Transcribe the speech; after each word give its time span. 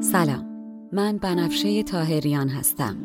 سلام. 0.00 0.44
من 0.92 1.18
بنفشه 1.18 1.82
تاهریان 1.82 2.48
هستم. 2.48 2.96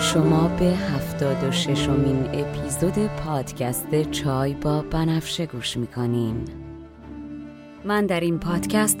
شما 0.00 0.48
به 0.48 0.64
هفتاد 0.64 1.44
و 1.44 1.50
ششمین 1.50 2.24
اپیزود 2.32 3.06
پادکست 3.06 4.10
چای 4.10 4.54
با 4.54 4.82
بنفشه 4.82 5.46
گوش 5.46 5.76
می‌کنین. 5.76 6.44
من 7.84 8.06
در 8.06 8.20
این 8.20 8.38
پادکست 8.38 9.00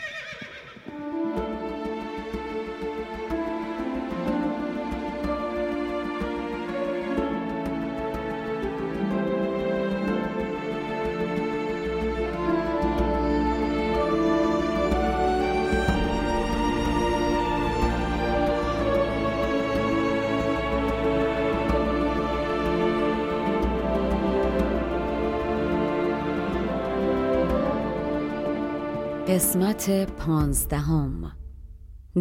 قسمت 29.41 30.11
پانزدهم. 30.11 31.31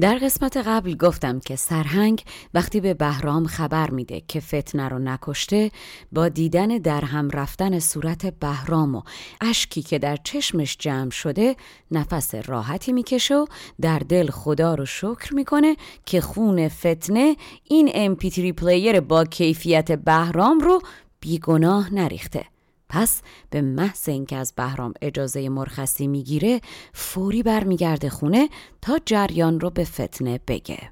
در 0.00 0.18
قسمت 0.18 0.56
قبل 0.56 0.94
گفتم 0.94 1.40
که 1.40 1.56
سرهنگ 1.56 2.24
وقتی 2.54 2.80
به 2.80 2.94
بهرام 2.94 3.46
خبر 3.46 3.90
میده 3.90 4.22
که 4.28 4.40
فتنه 4.40 4.88
رو 4.88 4.98
نکشته 4.98 5.70
با 6.12 6.28
دیدن 6.28 6.66
در 6.66 7.04
هم 7.04 7.30
رفتن 7.30 7.78
صورت 7.78 8.26
بهرام 8.26 8.94
و 8.94 9.02
اشکی 9.40 9.82
که 9.82 9.98
در 9.98 10.16
چشمش 10.16 10.76
جمع 10.78 11.10
شده 11.10 11.56
نفس 11.90 12.34
راحتی 12.34 12.92
می‌کشه 12.92 13.36
و 13.36 13.46
در 13.80 13.98
دل 13.98 14.30
خدا 14.30 14.74
رو 14.74 14.86
شکر 14.86 15.34
می‌کنه 15.34 15.76
که 16.06 16.20
خون 16.20 16.68
فتنه 16.68 17.36
این 17.64 17.90
امپیتری 17.94 18.52
پلیر 18.52 19.00
با 19.00 19.24
کیفیت 19.24 19.92
بهرام 19.92 20.60
رو 20.60 20.80
بیگناه 21.20 21.94
نریخته. 21.94 22.44
پس 22.90 23.22
به 23.50 23.60
محض 23.60 24.08
اینکه 24.08 24.36
از 24.36 24.52
بهرام 24.56 24.94
اجازه 25.02 25.48
مرخصی 25.48 26.06
می‌گیره 26.06 26.60
فوری 26.92 27.42
برمیگرده 27.42 28.10
خونه 28.10 28.48
تا 28.82 28.98
جریان 29.06 29.60
رو 29.60 29.70
به 29.70 29.84
فتنه 29.84 30.40
بگه. 30.48 30.90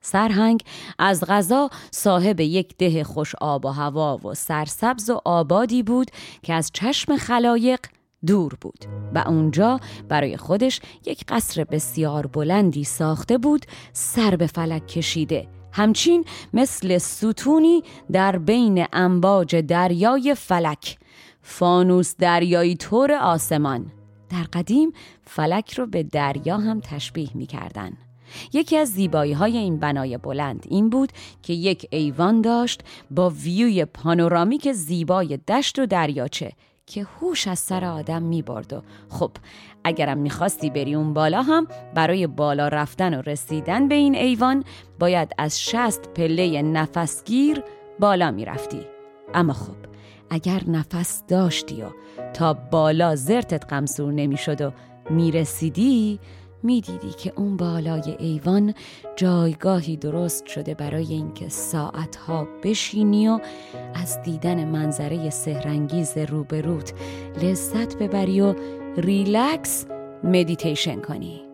سرهنگ 0.00 0.62
از 0.98 1.24
غذا 1.24 1.70
صاحب 1.90 2.40
یک 2.40 2.76
ده 2.76 3.04
خوش 3.04 3.34
آب 3.40 3.64
و 3.64 3.68
هوا 3.68 4.16
و 4.16 4.34
سرسبز 4.34 5.10
و 5.10 5.20
آبادی 5.24 5.82
بود 5.82 6.10
که 6.42 6.54
از 6.54 6.70
چشم 6.74 7.16
خلایق 7.16 7.80
دور 8.26 8.54
بود 8.60 8.84
و 9.14 9.24
اونجا 9.26 9.80
برای 10.08 10.36
خودش 10.36 10.80
یک 11.06 11.24
قصر 11.28 11.64
بسیار 11.64 12.26
بلندی 12.26 12.84
ساخته 12.84 13.38
بود 13.38 13.66
سر 13.92 14.36
به 14.36 14.46
فلک 14.46 14.86
کشیده. 14.86 15.48
همچین 15.72 16.24
مثل 16.54 16.98
ستونی 16.98 17.82
در 18.12 18.38
بین 18.38 18.86
امواج 18.92 19.56
دریای 19.56 20.34
فلک 20.34 20.98
فانوس 21.42 22.16
دریایی 22.16 22.76
طور 22.76 23.12
آسمان 23.12 23.92
در 24.30 24.42
قدیم 24.42 24.92
فلک 25.22 25.74
رو 25.74 25.86
به 25.86 26.02
دریا 26.02 26.56
هم 26.56 26.80
تشبیه 26.80 27.30
می 27.34 27.46
کردن. 27.46 27.92
یکی 28.52 28.76
از 28.76 28.88
زیبایی 28.88 29.32
های 29.32 29.56
این 29.56 29.78
بنای 29.78 30.18
بلند 30.18 30.66
این 30.68 30.90
بود 30.90 31.12
که 31.42 31.52
یک 31.52 31.86
ایوان 31.90 32.40
داشت 32.40 32.80
با 33.10 33.30
ویوی 33.30 33.84
پانورامیک 33.84 34.72
زیبای 34.72 35.36
دشت 35.36 35.78
و 35.78 35.86
دریاچه 35.86 36.52
که 36.86 37.06
هوش 37.20 37.48
از 37.48 37.58
سر 37.58 37.84
آدم 37.84 38.22
می 38.22 38.42
برد 38.42 38.72
و 38.72 38.82
خب 39.08 39.30
اگرم 39.84 40.18
می‌خواستی 40.18 40.70
بری 40.70 40.94
اون 40.94 41.14
بالا 41.14 41.42
هم 41.42 41.66
برای 41.94 42.26
بالا 42.26 42.68
رفتن 42.68 43.18
و 43.18 43.22
رسیدن 43.22 43.88
به 43.88 43.94
این 43.94 44.14
ایوان 44.14 44.64
باید 44.98 45.32
از 45.38 45.62
شست 45.62 46.08
پله 46.08 46.62
نفسگیر 46.62 47.62
بالا 48.00 48.30
می‌رفتی 48.30 48.80
اما 49.34 49.52
خب 49.52 49.87
اگر 50.30 50.62
نفس 50.66 51.22
داشتی 51.28 51.82
و 51.82 51.86
تا 52.34 52.54
بالا 52.54 53.16
زرتت 53.16 53.66
قمصور 53.66 54.12
نمی‌شد 54.12 54.60
و 54.60 54.72
می‌رسیدی 55.10 56.20
می‌دیدی 56.62 57.10
که 57.10 57.32
اون 57.36 57.56
بالای 57.56 58.16
ایوان 58.18 58.74
جایگاهی 59.16 59.96
درست 59.96 60.46
شده 60.46 60.74
برای 60.74 61.12
اینکه 61.12 61.48
ساعتها 61.48 62.48
بشینی 62.62 63.28
و 63.28 63.40
از 63.94 64.22
دیدن 64.22 64.64
منظره 64.64 65.30
سهرنگیز 65.30 66.18
روبروت 66.18 66.92
لذت 67.42 67.96
ببری 67.96 68.40
و 68.40 68.54
relax 68.96 69.86
meditation 70.24 71.00
کنی. 71.00 71.47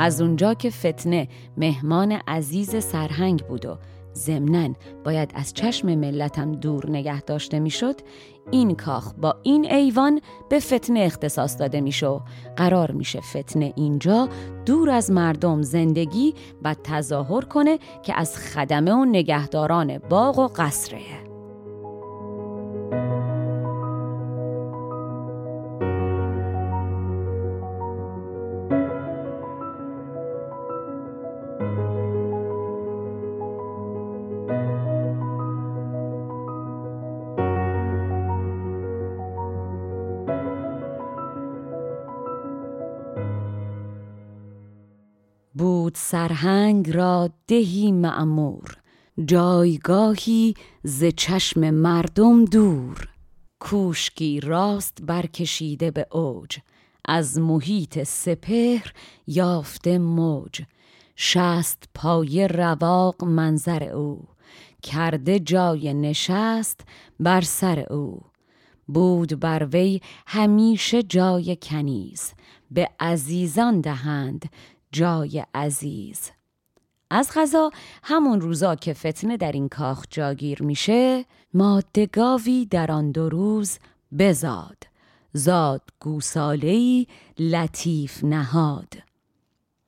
از 0.00 0.20
اونجا 0.20 0.54
که 0.54 0.70
فتنه 0.70 1.28
مهمان 1.56 2.12
عزیز 2.12 2.84
سرهنگ 2.84 3.46
بود 3.46 3.66
و 3.66 3.78
ضمنا 4.14 4.74
باید 5.04 5.32
از 5.34 5.54
چشم 5.54 5.94
ملتم 5.94 6.52
دور 6.52 6.90
نگه 6.90 7.20
داشته 7.20 7.58
می‌شد 7.58 7.94
این 8.50 8.74
کاخ 8.74 9.12
با 9.14 9.36
این 9.42 9.72
ایوان 9.72 10.20
به 10.48 10.60
فتنه 10.60 11.00
اختصاص 11.00 11.58
داده 11.58 11.80
میشه 11.80 12.20
قرار 12.56 12.90
میشه 12.90 13.20
فتنه 13.20 13.72
اینجا 13.76 14.28
دور 14.66 14.90
از 14.90 15.10
مردم 15.10 15.62
زندگی 15.62 16.34
و 16.62 16.74
تظاهر 16.84 17.44
کنه 17.44 17.78
که 18.02 18.14
از 18.18 18.36
خدمه 18.36 18.92
و 18.92 19.04
نگهداران 19.04 19.98
باغ 19.98 20.38
و 20.38 20.48
قصره. 20.56 21.29
بود 45.90 45.98
سرهنگ 45.98 46.90
را 46.90 47.30
دهی 47.46 47.92
معمور 47.92 48.76
جایگاهی 49.24 50.54
ز 50.84 51.04
چشم 51.16 51.70
مردم 51.70 52.44
دور. 52.44 53.08
کوشکی 53.60 54.40
راست 54.40 54.98
برکشیده 55.02 55.90
به 55.90 56.06
اوج. 56.10 56.58
از 57.04 57.38
محیط 57.38 58.02
سپهر 58.02 58.92
یافته 59.26 59.98
موج. 59.98 60.62
شست 61.16 61.84
پای 61.94 62.48
رواق 62.48 63.24
منظر 63.24 63.82
او. 63.84 64.24
کرده 64.82 65.38
جای 65.38 65.94
نشست 65.94 66.80
بر 67.20 67.40
سر 67.40 67.80
او. 67.80 68.20
بود 68.86 69.40
بر 69.40 69.68
وی 69.72 70.00
همیشه 70.26 71.02
جای 71.02 71.56
کنیز. 71.62 72.32
به 72.70 72.88
عزیزان 73.00 73.80
دهند 73.80 74.50
جای 74.92 75.44
عزیز. 75.54 76.30
از 77.10 77.30
غذا 77.34 77.70
همون 78.02 78.40
روزا 78.40 78.74
که 78.74 78.94
فتنه 78.94 79.36
در 79.36 79.52
این 79.52 79.68
کاخ 79.68 80.04
جاگیر 80.10 80.62
میشه 80.62 81.24
مادگاوی 81.54 82.66
در 82.66 82.92
آن 82.92 83.10
دو 83.12 83.28
روز 83.28 83.78
بزاد. 84.18 84.76
زاد 85.32 85.82
گوسالهی 86.00 87.06
لطیف 87.38 88.24
نهاد. 88.24 88.94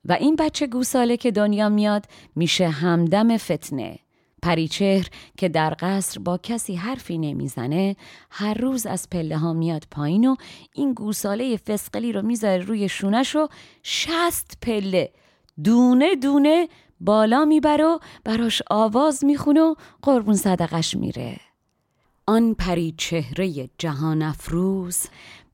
و 0.05 0.13
این 0.13 0.35
بچه 0.35 0.67
گوساله 0.67 1.17
که 1.17 1.31
دنیا 1.31 1.69
میاد 1.69 2.05
میشه 2.35 2.69
همدم 2.69 3.37
فتنه. 3.37 3.99
پریچهر 4.43 5.07
که 5.37 5.49
در 5.49 5.75
قصر 5.79 6.19
با 6.19 6.37
کسی 6.37 6.75
حرفی 6.75 7.17
نمی‌زنه 7.17 7.95
هر 8.29 8.53
روز 8.53 8.85
از 8.85 9.09
پله 9.09 9.37
ها 9.37 9.53
میاد 9.53 9.83
پایین 9.91 10.27
و 10.27 10.35
این 10.73 10.93
گوساله 10.93 11.57
فسقلی 11.57 12.11
رو 12.11 12.21
می‌ذاره 12.21 12.63
روی 12.63 12.89
شونش 12.89 13.35
و 13.35 13.47
شست 13.83 14.57
پله. 14.61 15.11
دونه 15.63 16.15
دونه 16.15 16.67
بالا 16.99 17.45
می‌بره 17.45 17.83
و 17.85 17.99
براش 18.23 18.61
آواز 18.69 19.25
می‌خونه 19.25 19.61
و 19.61 19.75
قربون 20.01 20.35
صدقش 20.35 20.95
میره. 20.95 21.39
آن 22.27 22.53
پری 22.53 22.93
چهره 22.97 23.69
جهان 23.77 24.21
افروز 24.21 25.07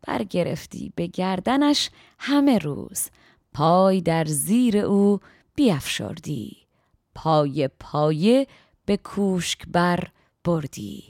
برگرفتی 0.08 0.94
به 0.96 1.08
گردنش 1.08 1.90
همه 2.20 2.58
روز. 2.58 3.10
پای 3.54 4.02
در 4.02 4.26
زیر 4.26 4.78
او 4.78 5.20
بیافشردی 5.56 6.58
پای 7.16 7.70
پایه 7.80 8.48
به 8.90 8.98
کوشک 8.98 9.60
بر 9.68 10.08
بردی. 10.44 11.04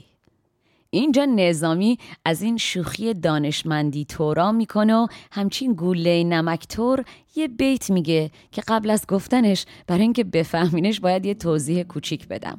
اینجا 0.90 1.24
نظامی 1.24 1.98
از 2.24 2.42
این 2.42 2.56
شوخی 2.56 3.14
دانشمندی 3.14 4.04
تورا 4.04 4.52
می‌کنه 4.52 4.94
و 4.94 5.06
همچین 5.32 5.72
گوله 5.72 6.24
نمکتور 6.24 7.04
یه 7.36 7.48
بیت 7.48 7.90
میگه 7.90 8.30
که 8.52 8.62
قبل 8.68 8.90
از 8.90 9.06
گفتنش 9.06 9.66
برای 9.86 10.02
اینکه 10.02 10.24
بفهمینش 10.24 11.00
باید 11.00 11.26
یه 11.26 11.34
توضیح 11.34 11.82
کوچیک 11.82 12.28
بدم. 12.28 12.58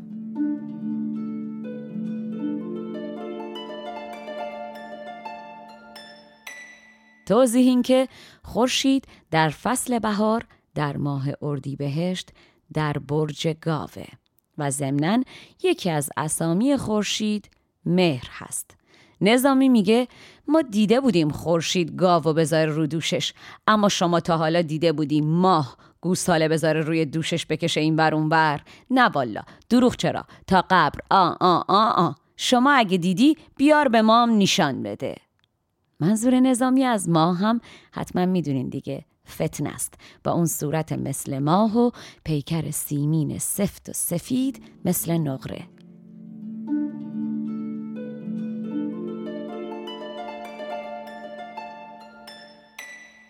توضیح 7.26 7.68
این 7.68 7.82
که 7.82 8.08
خورشید 8.44 9.08
در 9.32 9.50
فصل 9.50 10.00
بهار 10.00 10.46
در 10.76 10.98
ماه 10.98 11.28
اردیبهشت 11.42 12.30
در 12.74 12.94
برج 12.94 13.48
گاوه. 13.48 14.21
و 14.58 14.72
ضمنا 14.72 15.24
یکی 15.64 15.90
از 15.90 16.10
اسامی 16.18 16.78
خورشید 16.78 17.50
مهر 17.86 18.28
هست. 18.32 18.76
نظامی 19.22 19.70
میگه 19.70 20.08
ما 20.48 20.62
دیده 20.62 21.00
بودیم 21.00 21.30
خورشید 21.30 21.96
گاو 21.96 22.24
و 22.24 22.34
بذاره 22.34 22.72
رو 22.72 22.88
دوشش 22.88 23.34
اما 23.68 23.90
شما 23.90 24.20
تا 24.20 24.38
حالا 24.38 24.62
دیده 24.62 24.92
بودیم 24.92 25.26
ماه 25.28 25.78
گوساله 26.02 26.48
بذاره 26.48 26.82
روی 26.82 27.06
دوشش 27.06 27.46
بکشه 27.46 27.82
این 27.82 27.96
بر 27.96 28.16
اون 28.16 28.30
بر 28.30 28.62
نه 28.90 29.10
والا. 29.10 29.42
دروغ 29.70 29.96
چرا؟ 29.96 30.24
تا 30.48 30.66
قبر. 30.70 31.00
آ 31.10 31.34
آ 31.40 31.62
آ 31.68 31.90
آ. 31.90 32.12
شما 32.38 32.72
اگه 32.72 32.98
دیدی 32.98 33.38
بیار 33.58 33.88
به 33.88 34.02
ما 34.02 34.24
هم 34.24 34.38
نشان 34.38 34.84
بده. 34.84 35.16
منظور 36.00 36.40
نظامی 36.40 36.84
از 36.84 37.10
ما 37.10 37.34
هم 37.34 37.62
حتما 37.92 38.26
می‌دونین 38.26 38.70
دیگه. 38.70 39.06
فتن 39.32 39.68
است. 39.68 39.94
با 40.24 40.32
اون 40.32 40.46
صورت 40.46 40.92
مثل 40.94 41.40
ماه 41.40 41.78
و 41.78 41.92
پیکر 42.24 42.72
سیمین 42.72 43.38
سفت 43.38 43.90
و 43.90 43.94
سفید 43.94 44.64
مثل 44.86 45.18
نقره. 45.18 45.68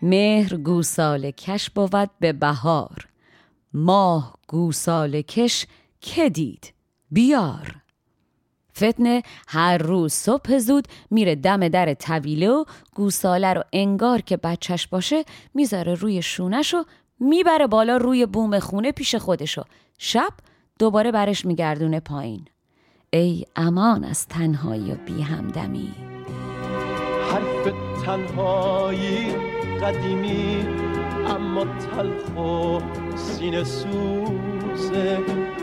مهر 0.02 0.58
گوساله 0.58 1.32
کش 1.32 1.70
بود 1.70 2.10
به 2.20 2.34
بهار. 2.34 3.08
ماه 3.74 4.40
گوساله 4.48 5.24
کش 5.24 5.66
که 6.02 6.30
دید؟ 6.30 6.74
بیار. 7.12 7.81
فتنه 8.78 9.24
هر 9.48 9.78
روز 9.78 10.14
صبح 10.14 10.58
زود 10.58 10.88
میره 11.12 11.36
دم 11.36 11.68
در 11.68 11.94
طویله 11.94 12.50
و 12.50 12.66
گوساله 12.96 13.54
رو 13.54 13.64
انگار 13.74 14.22
که 14.22 14.38
بچهش 14.38 14.88
باشه 14.88 15.24
می‌ذاره 15.54 15.94
روی 15.94 16.22
شونش 16.22 16.74
و 16.74 16.84
می‌بره 17.20 17.68
بالا 17.68 17.98
روی 17.98 18.26
بوم 18.26 18.60
خونه 18.60 18.92
پیش 18.92 19.16
خودشو 19.16 19.64
شب 19.98 20.34
دوباره 20.80 21.12
برش 21.12 21.46
میگردونه 21.46 22.00
پایین. 22.00 22.46
ای 23.14 23.46
امان 23.56 24.04
از 24.04 24.28
تنهایی 24.28 24.92
و 24.92 24.96
بی 24.96 25.22
همدمی 25.22 25.94
حرف 27.32 27.74
تنهایی 28.06 29.36
قدیمی 29.82 30.66
اما 31.28 31.66
تلخ 31.66 32.38
و 32.38 32.80
سینه 33.16 33.64
سوزه 33.64 35.20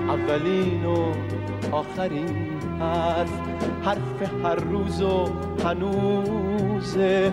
اولین 0.09 0.85
و 0.85 1.13
آخرین 1.73 2.58
حرف 2.79 3.31
حرف 3.83 4.45
هر 4.45 4.55
روز 4.55 5.03
و 5.03 5.29
هنوزه. 5.65 7.33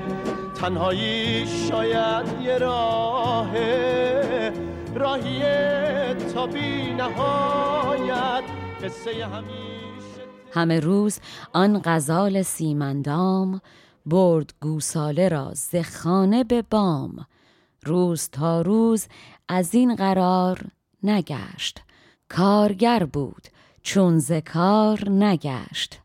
تنهایی 0.56 1.48
شاید 1.48 2.42
یه 2.42 2.58
راه 2.58 3.52
راهی 4.96 5.44
تا 6.34 6.48
بی 6.48 6.94
نهایت. 6.94 8.44
قصه 8.84 9.26
همیشه 9.26 10.22
همه 10.54 10.80
روز 10.80 11.20
آن 11.54 11.82
غزال 11.86 12.42
سیمندام 12.42 13.62
برد 14.06 14.54
گوساله 14.62 15.30
را 15.30 15.52
زخانه 15.54 16.44
به 16.44 16.62
بام. 16.62 17.26
روز 17.84 18.30
تا 18.30 18.62
روز 18.62 19.08
از 19.48 19.76
این 19.76 19.96
قرار 19.96 20.60
نگشت. 21.04 21.82
کارگر 22.30 23.04
بود 23.04 23.48
چون 23.86 24.20
زکار 24.20 25.10
نگشت. 25.10 26.00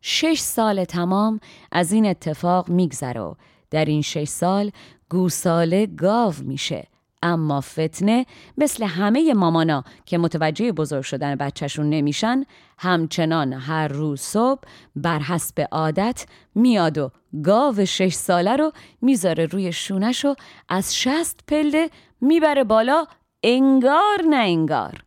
شش 0.00 0.38
سال 0.38 0.84
تمام 0.84 1.40
از 1.72 1.92
این 1.92 2.06
اتفاق 2.06 2.68
میگذره 2.68 3.34
در 3.70 3.84
این 3.84 4.02
شش 4.02 4.28
سال 4.28 4.70
گوساله 5.10 5.86
گاو 5.86 6.34
میشه. 6.42 6.86
اما 7.22 7.60
فتنه 7.60 8.26
مثل 8.58 8.84
همه 8.84 9.34
مامانا 9.34 9.84
که 10.06 10.18
متوجه 10.18 10.72
بزرگ 10.72 11.02
شدن 11.02 11.34
بچهشون 11.34 11.90
نمیشن 11.90 12.44
همچنان 12.78 13.52
هر 13.52 13.88
روز 13.88 14.20
صبح 14.20 14.60
بر 14.96 15.18
حسب 15.18 15.68
عادت 15.72 16.26
میاد 16.54 16.98
و 16.98 17.10
گاو 17.44 17.84
شش 17.84 18.14
ساله 18.14 18.56
رو 18.56 18.72
می‌ذاره 19.02 19.46
روی 19.46 19.72
شونش 19.72 20.24
و 20.24 20.34
از 20.68 20.96
شست 20.96 21.40
پله 21.48 21.90
می‌بره 22.20 22.64
بالا 22.64 23.06
انگار 23.42 24.22
نه 24.30 24.36
انگار. 24.36 25.05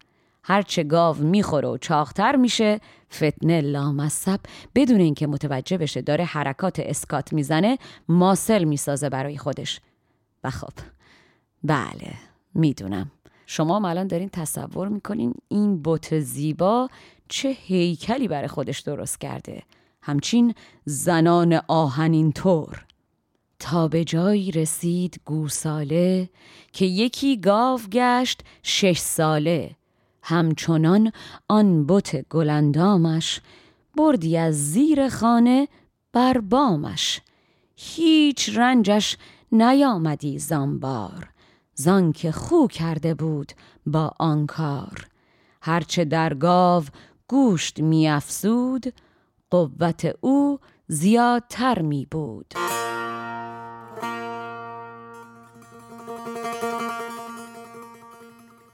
هرچه 0.49 0.83
گاو 0.83 1.17
می‌خوره 1.17 1.67
و 1.67 1.77
چاختر 1.77 2.35
میشه 2.35 2.79
فتنه 3.13 3.61
لامصب. 3.61 4.39
بدون 4.75 4.99
اینکه 4.99 5.27
متوجه 5.27 5.77
بشه 5.77 6.01
داره 6.01 6.25
حرکات 6.25 6.79
اسکات 6.79 7.33
می‌زنه 7.33 7.77
ماسل 8.07 8.63
می‌سازه 8.63 9.09
برای 9.09 9.37
خودش. 9.37 9.81
و 10.43 10.49
خب 10.49 10.73
بله 11.63 12.13
می‌دونم. 12.53 13.11
شما 13.45 13.89
الان 13.89 14.07
دارین 14.07 14.29
تصور 14.29 14.87
می‌کنین 14.87 15.33
این 15.47 15.81
بت 15.83 16.19
زیبا 16.19 16.89
چه 17.27 17.49
هیکلی 17.49 18.27
برای 18.27 18.47
خودش 18.47 18.79
درست 18.79 19.21
کرده. 19.21 19.63
همچین 20.01 20.53
زنان 20.85 21.61
آهنین 21.67 22.31
طور 22.31 22.85
تا 23.59 23.87
به 23.87 24.03
جایی 24.03 24.51
رسید 24.51 25.21
گوساله 25.25 26.29
که 26.73 26.85
یکی 26.85 27.37
گاو 27.37 27.79
گشت 27.91 28.41
شش 28.63 28.97
ساله. 28.99 29.75
همچنان 30.29 31.12
آن 31.48 31.86
بت 31.88 32.27
گلندامش 32.29 33.41
بردی 33.98 34.38
از 34.38 34.71
زیر 34.71 35.09
خانه 35.09 35.67
بر 36.13 36.38
بامش. 36.38 37.21
هیچ 37.75 38.50
رنجش 38.57 39.17
نیامدی 39.51 40.39
زنبار 40.39 41.29
زان 41.75 42.12
که 42.12 42.31
خو 42.31 42.67
کرده 42.67 43.13
بود 43.13 43.51
با 43.86 44.12
آن 44.19 44.45
کار. 44.45 45.07
هرچه 45.62 46.05
در 46.05 46.33
گاو 46.33 46.83
گوشت 47.27 47.79
میافزود 47.79 48.93
قوت 49.50 50.15
او 50.21 50.59
زیادتر 50.88 51.81
می 51.81 52.07
بود 52.12 52.53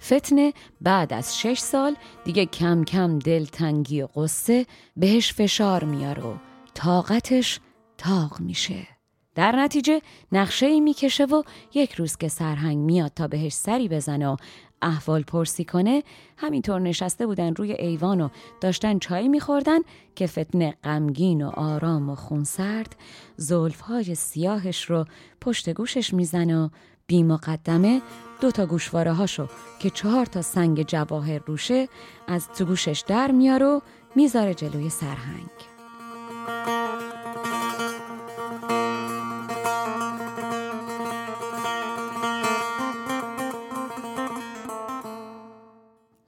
فتنه 0.06 0.54
بعد 0.82 1.14
از 1.14 1.40
شش 1.40 1.60
سال 1.60 1.96
دیگه 2.24 2.46
کم 2.46 2.84
کم 2.84 3.20
دلتنگی 3.20 4.02
و 4.02 4.08
قصه 4.08 4.66
بهش 4.98 5.34
فشار 5.34 5.84
میاره 5.84 6.24
و 6.24 6.34
طاقتش 6.74 7.60
تاق 7.98 8.40
میشه. 8.40 8.88
در 9.36 9.56
نتیجه 9.56 10.02
نقشه 10.32 10.66
ای 10.66 10.80
می‌کشه 10.80 11.26
و 11.26 11.44
یک 11.74 11.94
روز 11.94 12.18
که 12.18 12.28
سرهنگ 12.28 12.78
میاد 12.78 13.12
تا 13.16 13.28
بهش 13.28 13.54
سری 13.54 13.88
بزنه 13.88 14.28
و 14.28 14.36
احوال 14.82 15.24
پرسی 15.24 15.66
کنه 15.66 16.04
همینطور 16.38 16.82
نشسته 16.82 17.28
بودن 17.28 17.56
روی 17.56 17.72
ایوان 17.72 18.22
و 18.22 18.30
داشتن 18.62 19.00
چای 19.00 19.28
میخوردن 19.28 19.80
که 20.16 20.28
فتنه 20.28 20.76
غمگین 20.84 21.42
و 21.42 21.50
آرام 21.50 22.10
و 22.10 22.16
خونسرد 22.16 22.96
زلفهای 23.38 24.16
سیاهش 24.16 24.84
رو 24.84 25.06
پشت 25.42 25.70
گوشش 25.70 26.14
می‌زنه 26.14 26.66
و 26.66 26.70
بی 27.08 27.24
مقدمه 27.24 28.02
دو 28.42 28.52
تا 28.52 28.66
گوشواره 28.66 29.14
هاشو 29.14 29.48
که 29.80 29.90
چهار 29.90 30.26
تا 30.26 30.42
سنگ 30.42 30.82
جواهر 30.88 31.42
روشه 31.46 31.90
از 32.28 32.48
تو 32.48 32.66
گوشش 32.66 33.04
در 33.08 33.32
میار 33.32 33.64
و 33.64 33.82
می‌ذاره 34.16 34.54
جلوی 34.54 34.90
سرهنگ. 34.90 35.50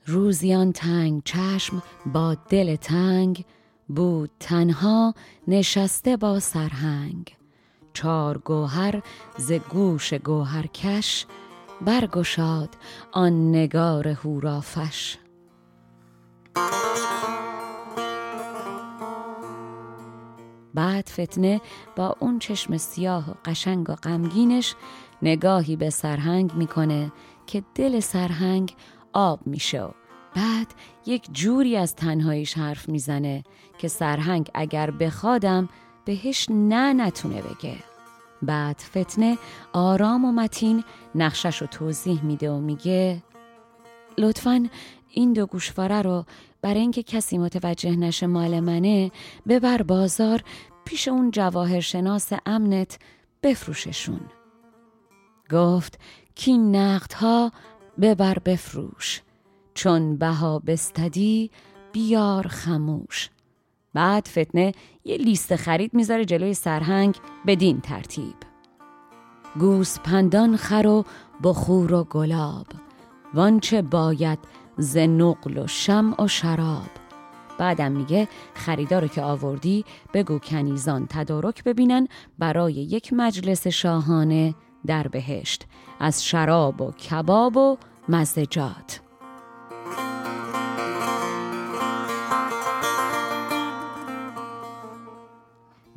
روزیان 0.05 0.71
تنگ 0.71 1.21
چشم 1.25 1.83
با 2.05 2.35
دل 2.49 2.75
تنگ 2.75 3.45
بود 3.87 4.29
تنها 4.39 5.13
نشسته 5.47 6.17
با 6.17 6.39
سرهنگ. 6.39 7.36
چار 7.97 8.37
گوهر 8.37 9.01
ز 9.37 9.51
گوش 9.51 10.13
گوهرکش 10.13 11.25
برگشاد 11.81 12.69
آن 13.11 13.49
نگار 13.49 14.07
هورافش 14.07 15.17
بعد 20.73 21.09
فتنه 21.09 21.61
با 21.95 22.15
اون 22.19 22.39
چشم 22.39 22.77
سیاه 22.77 23.31
و 23.31 23.33
قشنگ 23.45 23.89
و 23.89 23.95
غمگینش 23.95 24.75
نگاهی 25.21 25.75
به 25.75 25.89
سرهنگ 25.89 26.53
می‌کنه 26.53 27.11
که 27.47 27.63
دل 27.75 27.99
سرهنگ 27.99 28.75
آب 29.13 29.39
میشه 29.45 29.87
بعد 30.35 30.67
یک 31.05 31.27
جوری 31.31 31.77
از 31.77 31.95
تنهاییش 31.95 32.57
حرف 32.57 32.89
می‌زنه 32.89 33.43
که 33.77 33.87
سرهنگ 33.87 34.49
اگر 34.53 34.91
بخوادم 34.91 35.69
بهش 36.07 36.47
نه 36.49 36.93
نتونه 36.93 37.41
بگه. 37.41 37.75
بعد 38.41 38.79
فتنه 38.79 39.37
آرام 39.73 40.25
و 40.25 40.31
متین 40.31 40.83
نقشش 41.15 41.61
رو 41.61 41.67
توضیح 41.67 42.23
میده 42.23 42.51
و 42.51 42.59
میگه 42.59 43.23
لطفا 44.17 44.69
این 45.09 45.33
دو 45.33 45.45
گوشواره 45.45 46.01
رو 46.01 46.25
برای 46.61 46.79
اینکه 46.79 47.03
کسی 47.03 47.37
متوجه 47.37 47.95
نشه 47.95 48.27
مال 48.27 48.59
منه 48.59 49.11
ببر 49.47 49.81
بازار 49.81 50.43
پیش 50.85 51.07
اون 51.07 51.31
جواهرشناس 51.31 52.33
امنت 52.45 52.99
بفروششون. 53.43 54.21
گفت 55.51 55.99
کی 56.35 56.57
نقدها 56.57 57.51
ببر 58.01 58.39
بفروش 58.39 59.21
چون 59.73 60.17
بها 60.17 60.59
بستدی 60.59 61.51
بیار 61.91 62.47
خموش. 62.47 63.29
بعد 63.93 64.27
فتنه 64.27 64.71
یه 65.05 65.17
لیست 65.17 65.55
خرید 65.55 65.93
می‌ذاره 65.93 66.25
جلوی 66.25 66.53
سرهنگ 66.53 67.15
بدین 67.47 67.81
ترتیب. 67.81 68.35
گوس 69.59 69.99
پندان 69.99 70.57
خر 70.57 70.87
و 70.87 71.05
بخور 71.43 71.93
و 71.93 72.03
گلاب 72.03 72.67
وانچه 73.33 73.81
باید 73.81 74.39
ز 74.77 74.97
نقل 74.97 75.57
و 75.57 75.67
شمع 75.67 76.23
و 76.23 76.27
شراب. 76.27 76.89
بعدم 77.57 77.91
میگه 77.91 78.27
خریدارو 78.53 79.07
که 79.07 79.21
آوردی 79.21 79.85
بگو 80.13 80.39
کنیزان 80.39 81.07
تدارک 81.09 81.63
ببینن 81.63 82.07
برای 82.39 82.73
یک 82.73 83.13
مجلس 83.13 83.67
شاهانه 83.67 84.55
در 84.85 85.07
بهشت 85.07 85.65
از 85.99 86.25
شراب 86.25 86.81
و 86.81 86.91
کباب 86.91 87.57
و 87.57 87.77
مزدجات. 88.09 89.06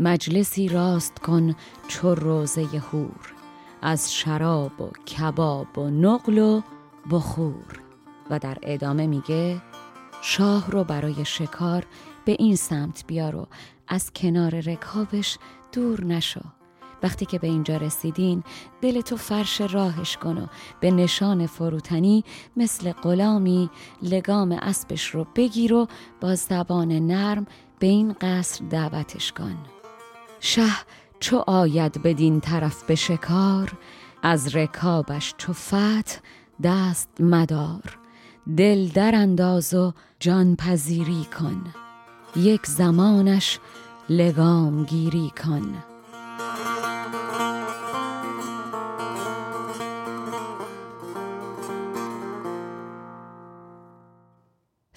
مجلسی 0.00 0.68
راست 0.68 1.18
کن 1.18 1.54
چو 1.88 2.14
روزه 2.14 2.62
هور 2.62 3.34
از 3.82 4.14
شراب 4.14 4.80
و 4.80 4.88
کباب 4.88 5.78
و 5.78 5.90
نقل 5.90 6.38
و 6.38 6.60
بخور. 7.10 7.80
و 8.30 8.38
در 8.38 8.58
ادامه 8.62 9.06
میگه 9.06 9.62
شاه 10.22 10.70
رو 10.70 10.84
برای 10.84 11.24
شکار 11.24 11.86
به 12.24 12.36
این 12.38 12.56
سمت 12.56 13.04
بیار 13.06 13.36
و 13.36 13.46
از 13.88 14.12
کنار 14.12 14.60
رکابش 14.60 15.38
دور 15.72 16.04
نشو. 16.04 16.40
وقتی 17.02 17.26
که 17.26 17.38
به 17.38 17.46
اینجا 17.46 17.76
رسیدین 17.76 18.42
دل 18.80 19.00
تو 19.00 19.16
فرش 19.16 19.60
راهش 19.60 20.16
کن 20.16 20.38
و 20.38 20.46
به 20.80 20.90
نشان 20.90 21.46
فروتنی 21.46 22.24
مثل 22.56 22.92
غلامی 22.92 23.70
لگام 24.02 24.52
اسبش 24.52 25.06
رو 25.06 25.26
بگیر 25.36 25.72
و 25.72 25.86
با 26.20 26.34
زبان 26.34 26.92
نرم 26.92 27.46
به 27.78 27.86
این 27.86 28.12
قصر 28.20 28.64
دعوتش 28.64 29.32
کن. 29.32 29.79
شه 30.40 30.70
چو 31.20 31.44
آید 31.46 32.02
بدین 32.02 32.40
طرف 32.40 32.82
به 32.82 32.94
شکار 32.94 33.72
از 34.22 34.56
رکابش 34.56 35.34
چو 35.38 35.52
فت 35.52 36.20
دست 36.62 37.08
مدار. 37.20 37.98
دل 38.56 38.88
در 38.88 39.14
انداز 39.14 39.74
و 39.74 39.92
جان 40.20 40.56
پذیری 40.56 41.26
کن 41.38 41.64
یک 42.36 42.66
زمانش 42.66 43.58
لگام 44.08 44.84
گیری 44.84 45.32
کن. 45.44 45.89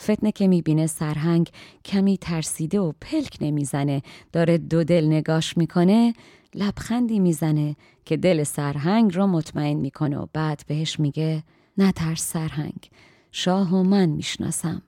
فتنه 0.04 0.32
که 0.32 0.48
می‌بینه 0.48 0.88
سرهنگ 0.88 1.50
کمی 1.86 2.18
ترسیده 2.18 2.80
و 2.80 2.92
پلک 3.02 3.38
نمی‌زنه. 3.42 4.02
داره 4.32 4.58
دو 4.58 4.84
دل 4.84 5.06
نگاش 5.06 5.58
می‌کنه 5.58 6.14
لبخندی 6.56 7.20
می‌زنه 7.20 7.76
که 8.06 8.18
دل 8.18 8.44
سرهنگ 8.44 9.16
رو 9.16 9.28
مطمئن 9.28 9.74
می‌کنه 9.74 10.18
و 10.18 10.26
بعد 10.34 10.64
بهش 10.68 11.00
میگه 11.00 11.44
نترس 11.78 12.32
سرهنگ 12.32 12.90
شاه 13.32 13.76
و 13.76 13.84
من 13.84 14.10
می‌شناسم. 14.10 14.82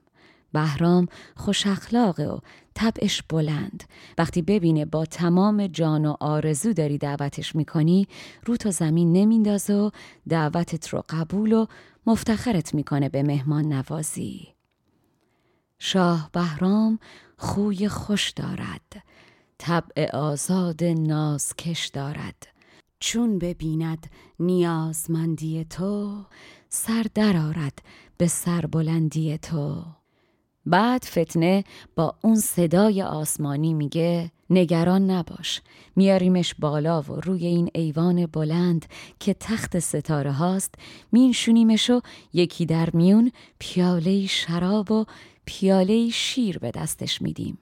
بهرام 0.52 1.06
خوش 1.36 1.66
اخلاقه 1.66 2.26
و 2.26 2.38
طبعش 2.74 3.22
بلند. 3.22 3.84
وقتی 4.18 4.42
ببینه 4.42 4.84
با 4.84 5.04
تمام 5.04 5.66
جان 5.66 6.06
و 6.06 6.16
آرزو 6.20 6.72
داری 6.72 6.98
دعوتش 6.98 7.56
می‌کنی 7.56 8.06
رو 8.46 8.56
تا 8.56 8.70
زمین 8.70 9.12
نمیندازه 9.12 9.74
و 9.74 9.90
دعوتت 10.28 10.88
رو 10.88 11.02
قبول 11.08 11.52
و 11.52 11.66
مفتخرت 12.06 12.74
می‌کنه 12.74 13.08
به 13.08 13.22
مهمان 13.22 13.72
نوازی 13.72 14.55
شاه 15.78 16.30
بهرام 16.32 16.98
خوی 17.38 17.88
خوش 17.88 18.30
دارد 18.30 19.02
طبع 19.58 20.16
آزاد 20.16 20.84
نازکش 20.84 21.86
دارد. 21.86 22.46
چون 23.00 23.38
ببیند 23.38 24.06
نیازمندی 24.40 25.64
تو 25.64 26.24
سر 26.68 27.06
درآرد 27.14 27.78
به 28.16 28.26
سربلندی 28.26 29.38
تو. 29.38 29.84
بعد 30.66 31.04
فتنه 31.04 31.64
با 31.96 32.14
اون 32.22 32.36
صدای 32.36 33.02
آسمانی 33.02 33.74
میگه 33.74 34.30
نگران 34.50 35.10
نباش 35.10 35.62
میاریمش 35.96 36.54
بالا 36.58 37.02
و 37.02 37.20
روی 37.20 37.46
این 37.46 37.70
ایوان 37.74 38.26
بلند 38.26 38.86
که 39.20 39.34
تخت 39.34 39.78
ستاره 39.78 40.32
هاست 40.32 40.74
مینشونیمش 41.12 41.90
و 41.90 42.00
یکی 42.32 42.66
در 42.66 42.90
میون 42.90 43.32
پیاله 43.58 44.26
شراب 44.26 44.92
و 44.92 45.04
پیاله 45.46 46.08
شیر 46.10 46.58
به 46.58 46.70
دستش 46.70 47.22
میدیم. 47.22 47.58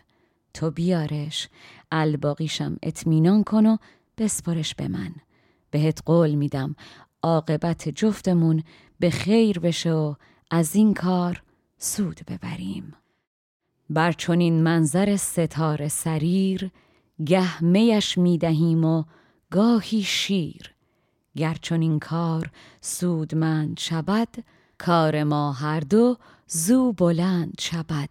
تو 0.54 0.70
بیارش 0.70 1.48
الباقیشم 1.92 2.76
اطمینان 2.82 3.44
کن 3.44 3.66
و 3.66 3.76
بسپرش 4.18 4.74
به 4.74 4.88
من. 4.88 5.14
بهت 5.70 6.02
قول 6.06 6.34
میدم 6.34 6.76
عاقبت 7.22 7.88
جفتمون 7.88 8.62
به 8.98 9.10
خیر 9.10 9.58
بشه 9.58 9.92
و 9.92 10.14
از 10.50 10.76
این 10.76 10.94
کار 10.94 11.42
سود 11.78 12.20
ببریم. 12.28 12.94
بر 13.90 14.12
چنین 14.12 14.62
منظر 14.62 15.16
ستاره 15.16 15.88
سریر 15.88 16.70
گه 17.26 17.64
میش 17.64 18.18
می‌دهیم 18.18 18.84
و 18.84 19.04
گاهی 19.50 20.02
شیر. 20.02 20.74
گر 21.36 21.56
این 21.70 21.98
کار 21.98 22.50
سودمند 22.80 23.78
شود 23.78 24.28
کار 24.78 25.24
ما 25.24 25.52
هر 25.52 25.80
دو 25.80 26.16
زو 26.46 26.92
بلند 26.92 27.54
شود. 27.60 28.10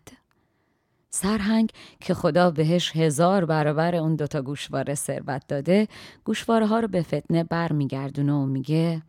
سرهنگ 1.10 1.70
که 2.00 2.14
خدا 2.14 2.52
بهش 2.52 2.96
هزار 2.96 3.46
برابر 3.46 3.96
اون 3.96 4.16
دوتا 4.16 4.42
گوشواره 4.42 4.96
ثروت 4.96 5.48
داده 5.48 5.88
گوشواره 6.24 6.68
ها 6.68 6.80
رو 6.80 6.88
به 6.88 7.02
فتنه 7.02 7.44
برمیگردونه 7.44 8.34
و 8.34 8.46
میگه 8.46 9.02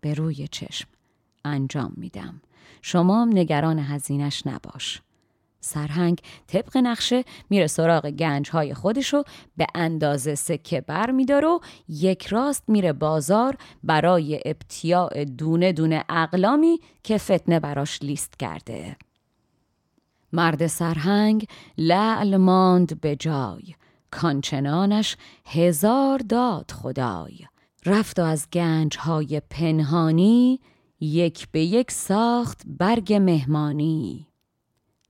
به 0.00 0.14
روی 0.14 0.48
چشم 0.48 0.88
انجام 1.44 1.92
میدم. 1.96 2.40
شما 2.82 3.24
نگران 3.24 3.78
هزینش 3.78 4.46
نباش. 4.46 5.02
سرهنگ 5.60 6.20
طبق 6.46 6.76
نقشه 6.76 7.24
میره 7.50 7.66
سراغ 7.66 8.10
گنج 8.10 8.50
های 8.50 8.74
خودشو 8.74 9.22
به 9.56 9.66
اندازه 9.74 10.34
سکه 10.34 10.80
بر 10.80 11.10
میدار 11.10 11.44
و 11.44 11.60
یک 11.88 12.26
راست 12.26 12.64
میره 12.68 12.92
بازار 12.92 13.56
برای 13.84 14.40
ابتیاع 14.44 15.24
دونه 15.24 15.72
دونه 15.72 16.04
اقلامی 16.08 16.80
که 17.02 17.18
فتنه 17.18 17.60
براش 17.60 18.02
لیست 18.02 18.38
کرده. 18.38 18.96
مرد 20.32 20.66
سرهنگ 20.66 21.46
لعل 21.78 22.36
ماند 22.36 23.00
به 23.00 23.16
جای. 23.16 23.74
کانچنانش 24.10 25.16
هزار 25.46 26.18
داد 26.18 26.70
خدای. 26.70 27.38
رفت 27.86 28.18
و 28.18 28.22
از 28.22 28.50
گنج 28.52 28.98
های 28.98 29.42
پنهانی 29.50 30.60
یک 31.00 31.48
به 31.52 31.60
یک 31.60 31.90
ساخت 31.90 32.62
برگ 32.66 33.12
مهمانی. 33.12 34.27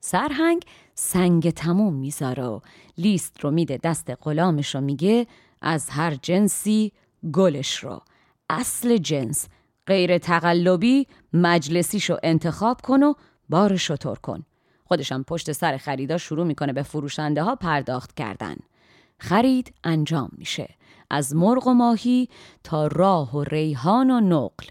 سرهنگ 0.00 0.62
سنگ 0.95 1.50
تموم 1.50 1.95
می‌ذاره 1.95 2.45
و 2.45 2.61
لیست 2.99 3.40
رو 3.40 3.50
میده 3.50 3.76
دست 3.83 4.11
غلامش 4.23 4.75
رو 4.75 4.81
میگه 4.81 5.26
از 5.62 5.90
هر 5.90 6.14
جنسی 6.14 6.93
گلش 7.33 7.76
رو. 7.76 8.02
اصل 8.50 8.97
جنس 8.97 9.49
غیر 9.87 10.19
تقلبی 10.19 11.07
مجلسیشو 11.33 12.17
انتخاب 12.23 12.81
کن 12.81 13.02
و 13.02 13.14
بارش 13.49 13.90
رو 13.90 13.97
کن. 14.23 14.45
خودشم 14.85 15.23
پشت 15.23 15.52
سر 15.52 15.76
خریدا 15.76 16.19
شروع 16.19 16.47
می‌کنه 16.47 16.73
به 16.73 16.83
فروشنده 16.83 17.43
ها 17.43 17.55
پرداخت 17.57 18.14
کردن. 18.14 18.57
خرید 19.19 19.75
انجام 19.85 20.31
میشه. 20.33 20.75
از 21.11 21.37
مرغ 21.37 21.67
و 21.67 21.75
ماهی 21.75 22.28
تا 22.64 22.87
راه 22.87 23.37
و 23.37 23.45
ریحان 23.45 24.11
و 24.11 24.21
نقل 24.21 24.67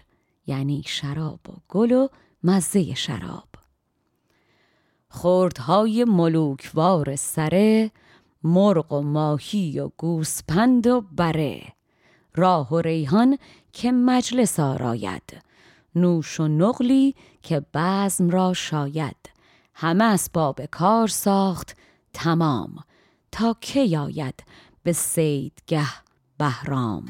یعنی 0.46 0.82
شراب 0.86 1.40
و 1.48 1.52
گل 1.68 1.92
و 1.92 2.08
مزه 2.44 2.94
شراب. 2.94 3.48
خوردهای 5.10 6.04
ملوکوار 6.04 7.16
سره 7.16 7.90
مرغ 8.42 8.92
و 8.92 9.02
ماهی 9.02 9.80
و 9.80 9.90
گوسپند 9.96 10.86
و 10.86 11.00
بره. 11.00 11.62
راه 12.34 12.74
و 12.74 12.78
ریحان 12.78 13.38
که 13.72 13.92
مجلس 13.92 14.60
آراید 14.60 15.42
نوش 15.94 16.40
و 16.40 16.48
نقلی 16.48 17.14
که 17.42 17.62
بزم 17.74 18.30
را 18.30 18.52
شاید. 18.52 19.16
همه 19.74 20.04
اسباب 20.04 20.64
کار 20.64 21.08
ساخت 21.08 21.76
تمام 22.12 22.76
تا 23.32 23.56
که 23.60 23.98
آید 23.98 24.44
به 24.82 24.92
سیدگه 24.92 25.88
بهرام. 26.38 27.04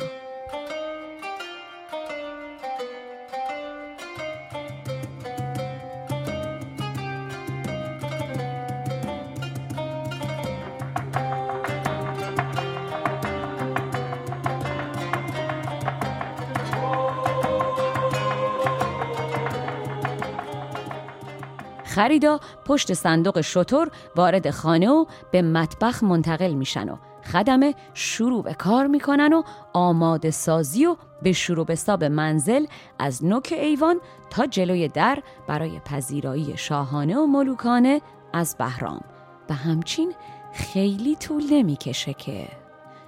خریدا 21.98 22.40
پشت 22.64 22.94
صندوق 22.94 23.40
شطور 23.40 23.90
وارد 24.16 24.50
خانه 24.50 24.90
و 24.90 25.04
به 25.30 25.42
مطبخ 25.42 26.02
منتقل 26.02 26.52
میشن 26.52 26.88
و 26.88 26.96
خدمه 27.32 27.74
شروع 27.94 28.42
به 28.42 28.54
کار 28.54 28.86
می‌کنن 28.86 29.32
و 29.32 29.42
آماده 29.72 30.30
سازی 30.30 30.86
و 30.86 30.96
به 31.22 31.32
شروع 31.32 31.64
به 31.66 31.74
ساب 31.74 32.04
منزل 32.04 32.66
از 32.98 33.24
نوک 33.24 33.54
ایوان 33.56 34.00
تا 34.30 34.46
جلوی 34.46 34.88
در 34.88 35.22
برای 35.46 35.80
پذیرایی 35.80 36.56
شاهانه 36.56 37.18
و 37.18 37.26
ملوکانه 37.26 38.00
از 38.32 38.56
بهرام. 38.58 39.04
و 39.50 39.54
همچین 39.54 40.14
خیلی 40.52 41.16
طول 41.16 41.42
نمی‌کشه 41.50 42.12
که. 42.12 42.48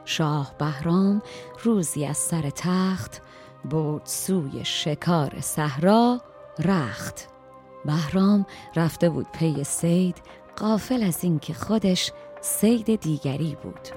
شاه 0.05 0.53
بهرام 0.59 1.23
روزی 1.63 2.07
از 2.07 2.17
سر 2.17 2.51
تخت 2.51 3.23
برد 3.65 4.03
سوی 4.05 4.65
شکار 4.65 5.41
صحرا 5.41 6.21
رخت. 6.65 7.30
بهرام 7.85 8.47
رفته 8.77 9.11
بود 9.11 9.27
پی 9.33 9.65
سید 9.65 10.17
قافل 10.57 11.03
از 11.03 11.25
اینکه 11.25 11.55
خودش 11.55 12.13
سید 12.41 13.01
دیگری 13.01 13.57
بود. 13.63 13.89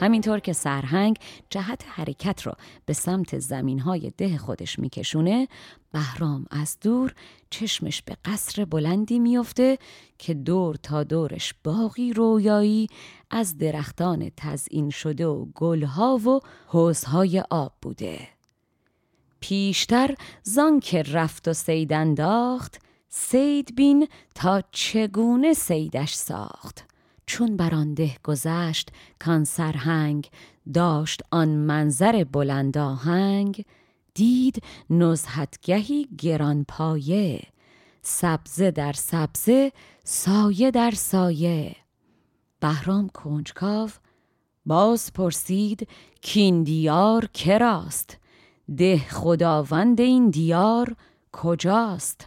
همینطور 0.00 0.38
که 0.38 0.52
سرهنگ 0.52 1.18
جهت 1.50 1.84
حرکت 1.86 2.46
را 2.46 2.56
به 2.86 2.92
سمت 2.92 3.38
زمین 3.38 3.78
های 3.78 4.12
ده 4.16 4.38
خودش 4.38 4.78
میکشونه 4.78 5.48
بهرام 5.92 6.46
از 6.50 6.76
دور 6.80 7.14
چشمش 7.50 8.02
به 8.02 8.16
قصر 8.24 8.64
بلندی 8.64 9.18
میفته 9.18 9.78
که 10.18 10.34
دور 10.34 10.74
تا 10.74 11.04
دورش 11.04 11.54
باقی 11.64 12.12
رویایی 12.12 12.86
از 13.30 13.58
درختان 13.58 14.30
تزئین 14.36 14.90
شده 14.90 15.26
و 15.26 15.46
گلها 15.54 16.16
و 16.16 16.40
حوزهای 16.66 17.44
آب 17.50 17.72
بوده. 17.82 18.28
پیشتر 19.40 20.14
زان 20.42 20.80
که 20.80 21.02
رفت 21.02 21.48
و 21.48 21.52
سید 21.52 21.92
انداخت 21.92 22.80
سید 23.08 23.76
بین 23.76 24.08
تا 24.34 24.62
چگونه 24.72 25.52
سیدش 25.52 26.14
ساخت؟ 26.14 26.87
چون 27.28 27.56
برانده 27.56 28.16
گذشت 28.24 28.88
کان 29.18 29.44
سرهنگ 29.44 30.30
داشت 30.74 31.22
آن 31.30 31.48
منظر 31.48 32.24
بلند 32.24 32.78
آهنگ 32.78 33.64
دید 34.14 34.62
نزهتگهی 34.90 36.08
گران 36.18 36.64
پایه 36.68 37.42
سبزه 38.02 38.70
در 38.70 38.92
سبزه 38.92 39.72
سایه 40.04 40.70
در 40.70 40.90
سایه. 40.90 41.76
بهرام 42.60 43.08
کنجکاو 43.08 43.90
باز 44.66 45.12
پرسید 45.12 45.88
کین 46.20 46.62
دیار 46.62 47.26
کراست؟ 47.26 48.18
ده 48.76 48.98
خداوند 48.98 50.00
این 50.00 50.30
دیار 50.30 50.96
کجاست؟ 51.32 52.26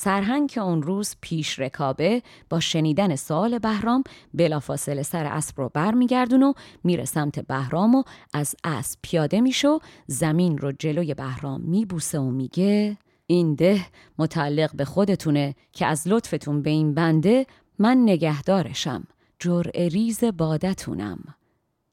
سرهنگ 0.00 0.50
که 0.50 0.60
اون 0.60 0.82
روز 0.82 1.16
پیش 1.20 1.58
رکابه 1.58 2.22
با 2.50 2.60
شنیدن 2.60 3.16
سوال 3.16 3.58
بهرام 3.58 4.04
بلافاصله 4.34 5.02
سر 5.02 5.26
اسب 5.26 5.60
رو 5.60 5.70
برمیگردون 5.74 6.42
و 6.42 6.52
میره 6.84 7.04
سمت 7.04 7.38
بهرام 7.38 7.94
و 7.94 8.02
از 8.32 8.56
اسب 8.64 8.98
پیاده 9.02 9.40
میشه 9.40 9.78
زمین 10.06 10.58
رو 10.58 10.72
جلوی 10.72 11.14
بهرام 11.14 11.60
میبوسه 11.60 12.18
و 12.18 12.30
میگه 12.30 12.96
این 13.26 13.54
ده 13.54 13.86
متعلق 14.18 14.76
به 14.76 14.84
خودتونه 14.84 15.54
که 15.72 15.86
از 15.86 16.08
لطفتون 16.08 16.62
به 16.62 16.70
این 16.70 16.94
بنده 16.94 17.46
من 17.78 18.02
نگهدارشم. 18.02 19.06
جرعه 19.38 19.88
ریز 19.88 20.24
بادتونم. 20.24 21.34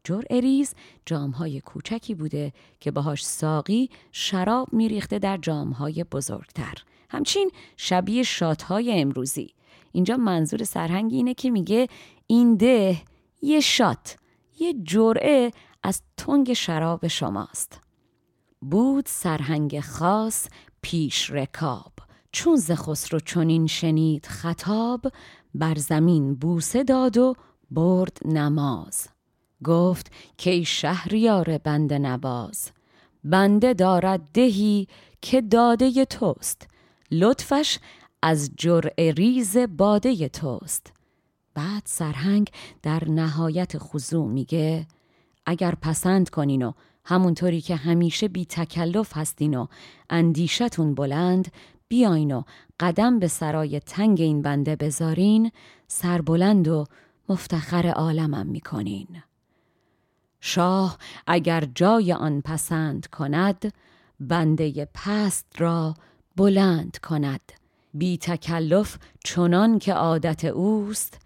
جرعه 0.04 0.40
ریز 0.40 0.74
جامهای 1.06 1.62
کوچکی 1.62 2.16
بوده 2.16 2.54
که 2.80 2.92
باهاش 2.92 3.26
ساقی 3.26 3.90
شراب 4.12 4.74
میریخته 4.74 5.20
در 5.20 5.38
جامهای 5.38 6.04
بزرگتر. 6.04 6.84
همچین 7.16 7.52
شبیه 7.78 8.24
شاتهای 8.24 9.02
امروزی. 9.02 9.54
اینجا 9.92 10.18
منظور 10.18 10.64
سرهنگ 10.64 11.14
اینه 11.14 11.34
که 11.34 11.50
میگه 11.50 11.88
این 12.28 12.56
ده 12.56 13.02
یه 13.42 13.60
شات 13.60 14.18
یه 14.60 14.74
جرعه 14.84 15.52
از 15.84 16.02
تنگ 16.18 16.54
شراب 16.54 17.08
شماست. 17.08 17.82
بود 18.62 19.06
سرهنگ 19.08 19.80
خاص 19.80 20.48
پیش 20.82 21.30
رکاب. 21.30 21.94
چون 22.32 22.56
ز 22.56 22.72
خسرو 22.72 23.20
چنین 23.20 23.68
شنید 23.68 24.26
خطاب 24.26 25.06
بر 25.56 25.76
زمین 25.76 26.36
بوسه 26.36 26.84
داد 26.84 27.18
و 27.18 27.36
برد 27.72 28.18
نماز. 28.26 29.08
گفت 29.64 30.12
که 30.38 30.64
شهریار 30.64 31.58
بنده 31.58 32.00
نواز 32.00 32.72
بنده 33.24 33.74
دارد 33.74 34.30
دهی 34.34 34.88
که 35.22 35.42
داده 35.42 36.06
توست. 36.06 36.68
لطفش 37.12 37.80
از 38.22 38.52
جرع 38.58 39.12
ریز 39.12 39.58
باده 39.58 40.30
توست. 40.30 40.94
بعد 41.54 41.82
سرهنگ 41.86 42.52
در 42.84 43.10
نهایت 43.10 43.78
خضوع 43.78 44.28
میگه 44.28 44.88
اگر 45.46 45.76
پسند 45.76 46.30
کنین 46.30 46.62
و 46.62 46.72
همونطوری 47.06 47.62
که 47.62 47.76
همیشه 47.76 48.28
بی 48.28 48.46
تکلف 48.46 49.18
هستین 49.18 49.58
و 49.58 49.68
اندیشتون 50.10 50.96
بلند 50.96 51.52
بیاین 51.88 52.32
و 52.32 52.44
قدم 52.80 53.20
به 53.20 53.28
سرای 53.28 53.80
تنگ 53.80 54.22
این 54.22 54.42
بنده 54.42 54.76
بذارین 54.76 55.52
سربلند 55.88 56.68
و 56.68 56.86
مفتخر 57.30 57.88
عالمم 57.88 58.48
می‌کنین. 58.48 59.08
شاه 60.40 60.98
اگر 61.28 61.68
جای 61.76 62.14
آن 62.14 62.42
پسند 62.42 63.08
کند 63.08 63.74
بنده 64.20 64.88
پست 64.94 65.46
را 65.58 65.94
بلند 66.36 66.98
کند. 67.04 67.42
بی 67.94 68.18
تکلف 68.18 68.98
چنان 69.24 69.80
که 69.80 69.94
عادت 69.94 70.46
اوست. 70.46 71.20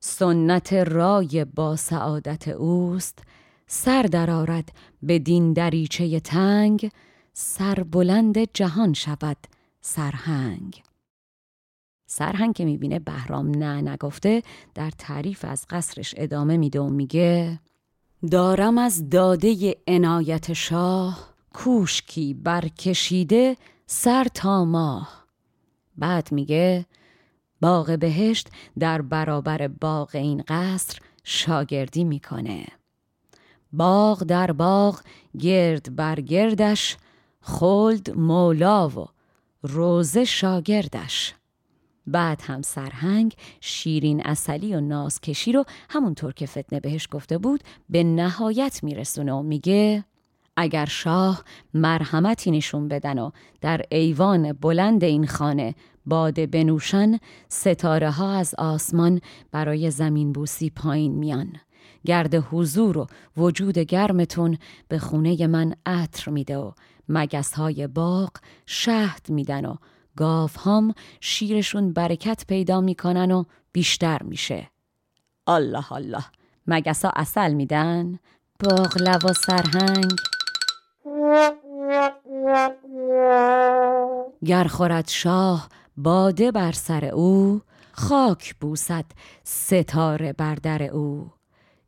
سنت 0.00 0.72
رای 0.72 1.44
با 1.44 1.76
سعادت 1.76 2.48
اوست. 2.48 3.18
سر 3.66 4.02
درآرد 4.02 4.72
به 5.02 5.18
دین 5.18 5.52
دریچه 5.52 6.20
تنگ. 6.20 6.90
سر 7.32 7.74
بلند 7.74 8.52
جهان 8.54 8.92
شود 8.92 9.36
سرهنگ. 9.80 10.82
سرهنگ 12.06 12.54
که 12.54 12.64
می‌بینه 12.64 12.98
بهرام 12.98 13.50
نه 13.50 13.80
نگفته 13.80 14.42
در 14.74 14.90
تعریف 14.90 15.44
از 15.44 15.66
قصرش 15.70 16.14
ادامه 16.16 16.56
میده 16.56 16.80
و 16.80 16.88
میگه 16.88 17.60
دارم 18.30 18.78
از 18.78 19.10
داده 19.10 19.76
عنایت 19.86 20.52
شاه 20.52 21.34
کوشکی 21.54 22.34
برکشیده 22.34 23.56
سر 23.94 24.26
تا 24.34 24.64
ماه. 24.64 25.24
بعد 25.96 26.32
میگه 26.32 26.86
باغ 27.60 27.98
بهشت 27.98 28.48
در 28.78 29.02
برابر 29.02 29.68
باغ 29.68 30.10
این 30.14 30.44
قصر 30.48 30.98
شاگردی 31.24 32.04
می‌کنه. 32.04 32.66
باغ 33.72 34.22
در 34.22 34.52
باغ 34.52 35.00
گرد 35.38 35.96
بر 35.96 36.20
گردش 36.20 36.96
خلد 37.40 38.10
مولا 38.10 38.88
و 38.88 39.06
روزه 39.62 40.24
شاگردش. 40.24 41.34
بعد 42.06 42.42
هم 42.44 42.62
سرهنگ 42.62 43.34
شیرین 43.60 44.26
اصلی 44.26 44.74
و 44.74 44.80
نازکشی 44.80 45.52
رو 45.52 45.64
همونطور 45.90 46.32
که 46.32 46.46
فتنه 46.46 46.80
بهش 46.80 47.08
گفته 47.10 47.38
بود 47.38 47.62
به 47.88 48.04
نهایت 48.04 48.84
میرسونه 48.84 49.32
و 49.32 49.42
میگه 49.42 50.04
اگر 50.56 50.84
شاه 50.84 51.44
مرحمتی 51.74 52.50
نشون 52.50 52.88
بدن 52.88 53.18
و 53.18 53.30
در 53.60 53.82
ایوان 53.90 54.52
بلند 54.52 55.04
این 55.04 55.26
خانه 55.26 55.74
باده 56.06 56.46
بنوشن 56.46 57.18
ستاره 57.48 58.10
ها 58.10 58.32
از 58.32 58.54
آسمان 58.58 59.20
برای 59.52 59.90
زمین 59.90 60.32
بوسی 60.32 60.70
پایین 60.70 61.14
میان. 61.14 61.52
گرد 62.06 62.34
حضور 62.34 62.98
و 62.98 63.06
وجود 63.36 63.78
گرمتون 63.78 64.58
به 64.88 64.98
خونه 64.98 65.46
من 65.46 65.74
عطر 65.86 66.30
میده 66.30 66.56
و 66.56 66.72
مگس 67.08 67.52
های 67.54 67.86
باغ 67.86 68.30
شهد 68.66 69.26
میدن 69.28 69.64
و 69.64 69.76
گاف 70.16 70.66
هم 70.66 70.94
شیرشون 71.20 71.92
برکت 71.92 72.44
پیدا 72.48 72.80
می‌کنن 72.80 73.30
و 73.30 73.44
بیشتر 73.72 74.22
میشه. 74.22 74.70
الله 75.46 75.92
الله. 75.92 76.24
مگس 76.66 77.04
ها 77.04 77.12
اصل 77.16 77.52
میدن؟ 77.52 78.18
باغ 78.60 79.24
و 79.24 79.32
سرهنگ. 79.32 80.31
گر 84.44 84.64
خورد 84.64 85.08
شاه 85.08 85.68
باده 85.96 86.50
بر 86.50 86.72
سر 86.72 87.04
او 87.04 87.60
خاک 87.92 88.54
بوسد 88.60 89.04
ستاره 89.44 90.32
بر 90.32 90.54
در 90.54 90.82
او. 90.82 91.30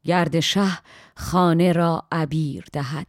گرد 0.05 0.41
شه 0.41 0.79
خانه 1.17 1.73
را 1.73 2.03
عبیر 2.13 2.65
دهد 2.73 3.07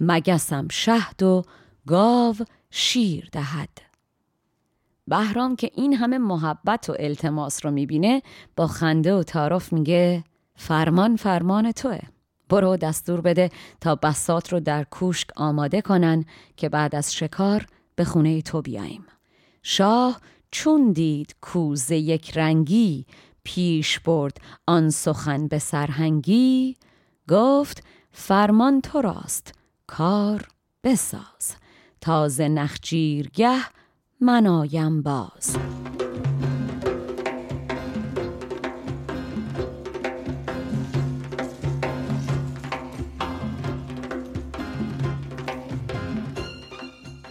مگسم 0.00 0.68
شهد 0.70 1.22
و 1.22 1.42
گاو 1.86 2.36
شیر 2.70 3.28
دهد. 3.32 3.78
بهرام 5.06 5.56
که 5.56 5.70
این 5.74 5.94
همه 5.94 6.18
محبت 6.18 6.90
و 6.90 6.96
التماس 6.98 7.64
رو 7.66 7.70
می‌بینه 7.70 8.22
با 8.56 8.66
خنده 8.66 9.14
و 9.14 9.22
تعارف 9.22 9.72
میگه 9.72 10.24
فرمان 10.56 11.16
فرمان 11.16 11.72
توه. 11.72 12.00
برو 12.50 12.76
دستور 12.76 13.20
بده 13.20 13.50
تا 13.80 13.94
بسات 13.94 14.52
رو 14.52 14.60
در 14.60 14.84
کوشک 14.84 15.28
آماده 15.36 15.80
کنن 15.80 16.24
که 16.56 16.68
بعد 16.68 16.94
از 16.94 17.14
شکار 17.14 17.66
به 17.96 18.04
خونه 18.04 18.42
تو 18.42 18.62
بیاییم. 18.62 19.04
شاه 19.62 20.20
چون 20.50 20.92
دید 20.92 21.34
کوزه 21.40 21.96
یک 21.96 22.38
رنگی 22.38 23.06
پیش 23.42 23.98
برد 23.98 24.36
آن 24.66 24.90
سخن 24.90 25.48
به 25.48 25.58
سرهنگی 25.58 26.76
گفت 27.28 27.82
فرمان 28.12 28.80
تو 28.80 29.00
راست 29.00 29.54
کار 29.86 30.48
بساز 30.84 31.54
تازه 32.00 32.48
نخجیرگه 32.48 33.58
منایم 34.20 35.02
باز. 35.02 35.56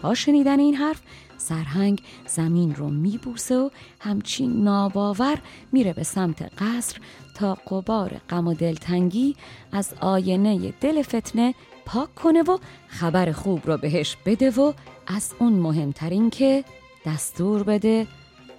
با 0.02 0.14
شنیدن 0.14 0.60
این 0.60 0.76
حرف 0.76 1.02
سرهنگ 1.38 2.02
زمین 2.28 2.76
رو 2.76 2.90
میبوسه 2.90 3.58
و 3.58 3.70
همچین 4.00 4.64
ناباور 4.64 5.38
میره 5.72 5.94
به 5.94 6.04
سمت 6.04 6.52
قصر 6.62 6.98
تا 7.36 7.54
قبار 7.54 8.22
غم 8.30 8.48
و 8.48 8.54
دلتنگی 8.54 9.36
از 9.72 9.94
آینه 10.02 10.74
دل 10.82 11.02
فتنه 11.02 11.54
پاک 11.86 12.16
کنه 12.16 12.42
و 12.42 12.58
خبر 12.88 13.32
خوب 13.32 13.68
رو 13.68 13.78
بهش 13.78 14.18
بده 14.26 14.50
و 14.50 14.74
از 15.08 15.34
اون 15.40 15.54
مهمترین 15.54 16.30
که 16.30 16.64
دستور 17.06 17.64
بده 17.64 18.08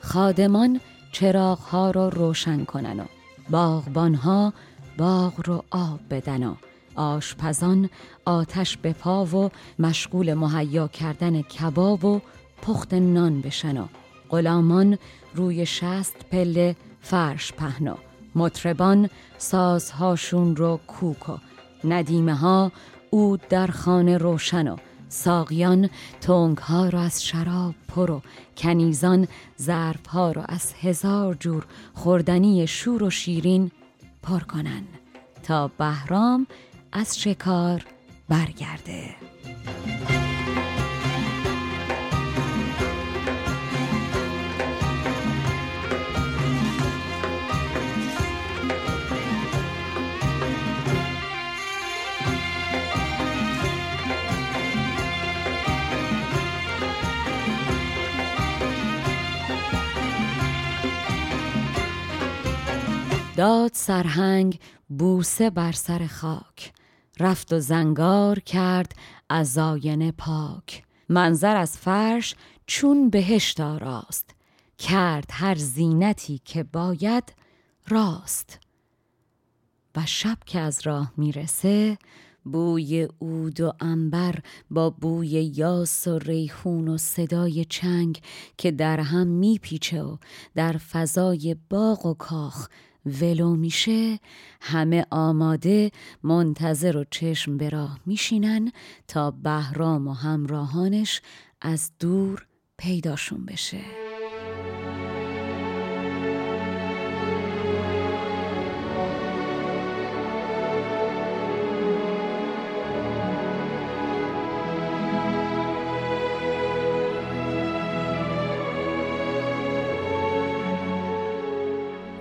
خادمان 0.00 0.80
چراغ 1.12 1.58
ها 1.58 1.90
رو 1.90 2.10
روشن 2.10 2.64
کنن 2.64 3.00
و 3.00 3.04
باغبان 3.50 4.14
ها 4.14 4.52
باغ 4.98 5.32
رو 5.48 5.64
آب 5.70 6.00
بدن 6.10 6.42
و 6.42 6.54
آشپزان 6.94 7.90
آتش 8.24 8.76
به 8.76 8.92
پا 8.92 9.24
و 9.24 9.50
مشغول 9.78 10.34
مهیا 10.34 10.88
کردن 10.88 11.42
کباب 11.42 12.04
و 12.04 12.20
پخت 12.62 12.94
نان 12.94 13.40
بشن 13.40 13.78
و 13.78 13.86
غلامان 14.30 14.98
روی 15.34 15.66
شست 15.66 16.16
پله 16.30 16.76
فرش 17.00 17.52
پهنا 17.52 17.98
مطربان 18.34 19.10
سازهاشون 19.38 20.56
رو 20.56 20.80
کوک 20.86 21.28
و 21.28 21.36
ندیمه 21.84 22.34
ها 22.34 22.72
اود 23.10 23.48
در 23.48 23.66
خانه 23.66 24.18
روشن 24.18 24.68
و 24.68 24.76
ساقیان 25.08 25.90
تونگ 26.20 26.58
ها 26.58 26.88
رو 26.88 26.98
از 26.98 27.24
شراب 27.24 27.74
پر 27.88 28.10
و 28.10 28.22
کنیزان 28.56 29.28
ظرف 29.60 30.06
ها 30.06 30.32
رو 30.32 30.42
از 30.48 30.74
هزار 30.80 31.34
جور 31.34 31.66
خوردنی 31.94 32.66
شور 32.66 33.02
و 33.02 33.10
شیرین 33.10 33.70
پر 34.22 34.40
کنن 34.40 34.82
تا 35.42 35.68
بهرام 35.68 36.46
از 36.92 37.20
شکار 37.20 37.84
برگرده. 38.28 39.16
داد 63.36 63.70
سرهنگ 63.74 64.60
بوسه 64.88 65.50
بر 65.50 65.72
سر 65.72 66.06
خاک. 66.06 66.72
رفت 67.20 67.52
و 67.52 67.60
زنگار 67.60 68.38
کرد 68.38 68.92
از 69.28 69.58
آینه 69.58 70.12
پاک. 70.12 70.82
منظر 71.08 71.56
از 71.56 71.78
فرش 71.78 72.34
چون 72.66 73.10
بهشت 73.10 73.60
آراست. 73.60 74.30
کرد 74.78 75.26
هر 75.30 75.54
زینتی 75.54 76.40
که 76.44 76.62
باید 76.62 77.32
راست. 77.88 78.58
و 79.96 80.06
شب 80.06 80.38
که 80.46 80.60
از 80.60 80.80
راه 80.84 81.12
می‌رسه 81.16 81.98
بوی 82.44 83.08
عود 83.20 83.60
و 83.60 83.72
انبر 83.80 84.38
با 84.70 84.90
بوی 84.90 85.28
یاس 85.28 86.06
و 86.08 86.18
ریحون 86.18 86.88
و 86.88 86.98
صدای 86.98 87.64
چنگ 87.64 88.20
که 88.56 88.70
در 88.70 89.00
هم 89.00 89.26
میپیچه 89.26 90.02
و 90.02 90.16
در 90.54 90.72
فضای 90.72 91.56
باغ 91.70 92.06
و 92.06 92.14
کاخ 92.14 92.68
ولو 93.06 93.56
میشه 93.56 94.18
همه 94.60 95.06
آماده 95.10 95.90
منتظر 96.22 96.96
و 96.96 97.04
چشم 97.10 97.56
به 97.56 97.68
راه 97.68 98.00
میشینن 98.06 98.72
تا 99.08 99.30
بهرام 99.30 100.08
و 100.08 100.12
همراهانش 100.12 101.22
از 101.60 101.90
دور 101.98 102.46
پیداشون 102.78 103.44
بشه. 103.44 104.09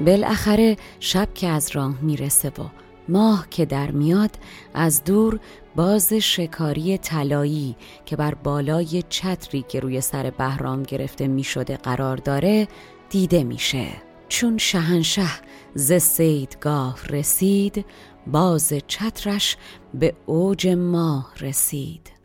بالاخره 0.05 0.77
شب 0.99 1.33
که 1.33 1.47
از 1.47 1.71
راه 1.73 2.01
می‌رسه 2.01 2.49
و 2.49 2.63
ماه 3.09 3.47
که 3.49 3.65
در 3.65 3.91
میاد 3.91 4.31
از 4.73 5.03
دور 5.03 5.39
باز 5.75 6.13
شکاری 6.13 6.97
طلایی 6.97 7.75
که 8.05 8.15
بر 8.15 8.33
بالای 8.33 9.03
چتری 9.09 9.61
که 9.61 9.79
روی 9.79 10.01
سر 10.01 10.29
بهرام 10.29 10.83
گرفته 10.83 11.27
می‌شده 11.27 11.77
قرار 11.77 12.17
داره 12.17 12.67
دیده 13.09 13.43
میشه. 13.43 13.87
چون 14.29 14.57
شهنشه 14.57 15.27
ز 15.75 15.93
سیدگاه 15.93 17.07
رسید 17.09 17.85
باز 18.27 18.73
چترش 18.87 19.57
به 19.93 20.13
اوج 20.25 20.67
ماه 20.67 21.33
رسید. 21.39 22.18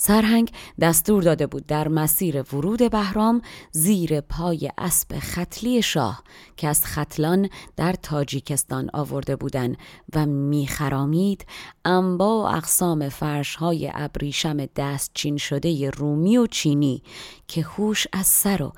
سرهنگ 0.00 0.52
دستور 0.80 1.22
داده 1.22 1.46
بود 1.46 1.66
در 1.66 1.88
مسیر 1.88 2.54
ورود 2.54 2.90
بهرام 2.90 3.42
زیر 3.72 4.20
پای 4.20 4.70
اسب 4.78 5.18
خطلی 5.18 5.82
شاه 5.82 6.22
که 6.56 6.68
از 6.68 6.84
خطلان 6.84 7.48
در 7.76 7.92
تاجیکستان 7.92 8.90
آورده 8.92 9.36
بودند 9.36 9.76
و 10.14 10.26
میخرامید 10.26 11.46
انبا 11.84 12.42
و 12.42 12.46
اقسام 12.46 13.08
فرشهای 13.08 13.90
ابریشم 13.94 14.66
دستچین 14.66 15.36
شده 15.36 15.90
رومی 15.90 16.38
و 16.38 16.46
چینی 16.46 17.02
که 17.48 17.62
هوش 17.62 18.06
از 18.12 18.26
سر 18.26 18.62
و 18.62 18.72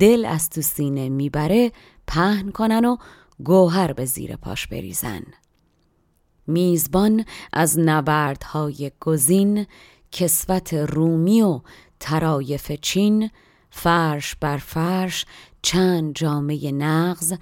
دل 0.00 0.24
از 0.24 0.50
تو 0.50 0.62
سینه 0.62 1.08
می‌بره 1.08 1.72
پهن 2.06 2.50
کنن 2.50 2.84
و 2.84 2.96
گوهر 3.44 3.92
به 3.92 4.04
زیر 4.04 4.36
پاش 4.36 4.66
بریزن. 4.66 5.22
میزبان 6.46 7.24
از 7.52 7.78
نبردهای 7.78 8.90
گزین 9.00 9.66
کسوت 10.16 10.74
رومی 10.74 11.42
و 11.42 11.60
ترایف 12.00 12.72
چین 12.72 13.30
فرش 13.70 14.36
بر 14.40 14.56
فرش 14.56 15.26
چند 15.62 16.14
جامعه 16.14 16.72
نغز 16.72 17.34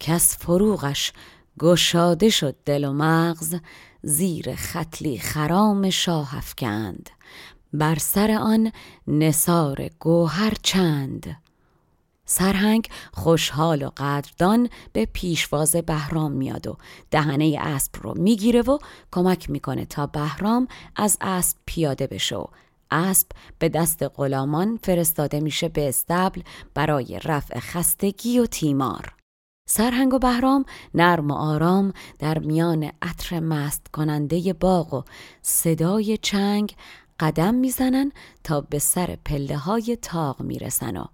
کس 0.00 0.36
فروغش 0.38 1.12
گشاده 1.58 2.30
شد 2.30 2.56
دل 2.64 2.84
و 2.84 2.92
مغز 2.92 3.56
زیر 4.02 4.54
خطلی 4.54 5.18
خرام 5.18 5.90
شاه 5.90 6.36
افکند 6.36 7.10
بر 7.72 7.98
سر 7.98 8.30
آن 8.30 8.72
نصار 9.06 9.90
گوهر 10.00 10.54
چند. 10.62 11.36
سرهنگ 12.32 12.88
خوشحال 13.12 13.82
و 13.82 13.90
قدردان 13.96 14.68
به 14.92 15.06
پیشواز 15.12 15.76
بهرام 15.76 16.32
میاد 16.32 16.66
و 16.66 16.76
دهنه 17.10 17.56
اسب 17.60 17.92
رو 18.02 18.14
می‌گیره 18.14 18.62
و 18.62 18.78
کمک 19.12 19.50
می‌کنه 19.50 19.84
تا 19.84 20.06
بهرام 20.06 20.68
از 20.96 21.18
اسب 21.20 21.56
پیاده 21.66 22.06
بشه 22.06 22.36
و 22.36 22.44
اسب 22.90 23.28
به 23.58 23.68
دست 23.68 24.02
غلامان 24.02 24.78
فرستاده 24.82 25.40
میشه 25.40 25.68
به 25.68 25.88
استبل 25.88 26.42
برای 26.74 27.20
رفع 27.24 27.58
خستگی 27.58 28.38
و 28.38 28.46
تیمار. 28.46 29.14
سرهنگ 29.68 30.14
و 30.14 30.18
بهرام 30.18 30.64
نرم 30.94 31.30
و 31.30 31.34
آرام 31.34 31.92
در 32.18 32.38
میان 32.38 32.92
عطر 33.02 33.40
مست 33.40 33.88
کننده 33.92 34.52
باغ 34.52 34.94
و 34.94 35.02
صدای 35.42 36.16
چنگ 36.16 36.74
قدم 37.20 37.54
می‌زنن 37.54 38.12
تا 38.44 38.60
به 38.60 38.78
سر 38.78 39.18
پله 39.24 39.56
های 39.56 39.98
تاق 40.02 40.42
می‌رسن 40.42 40.96
و 40.96 41.04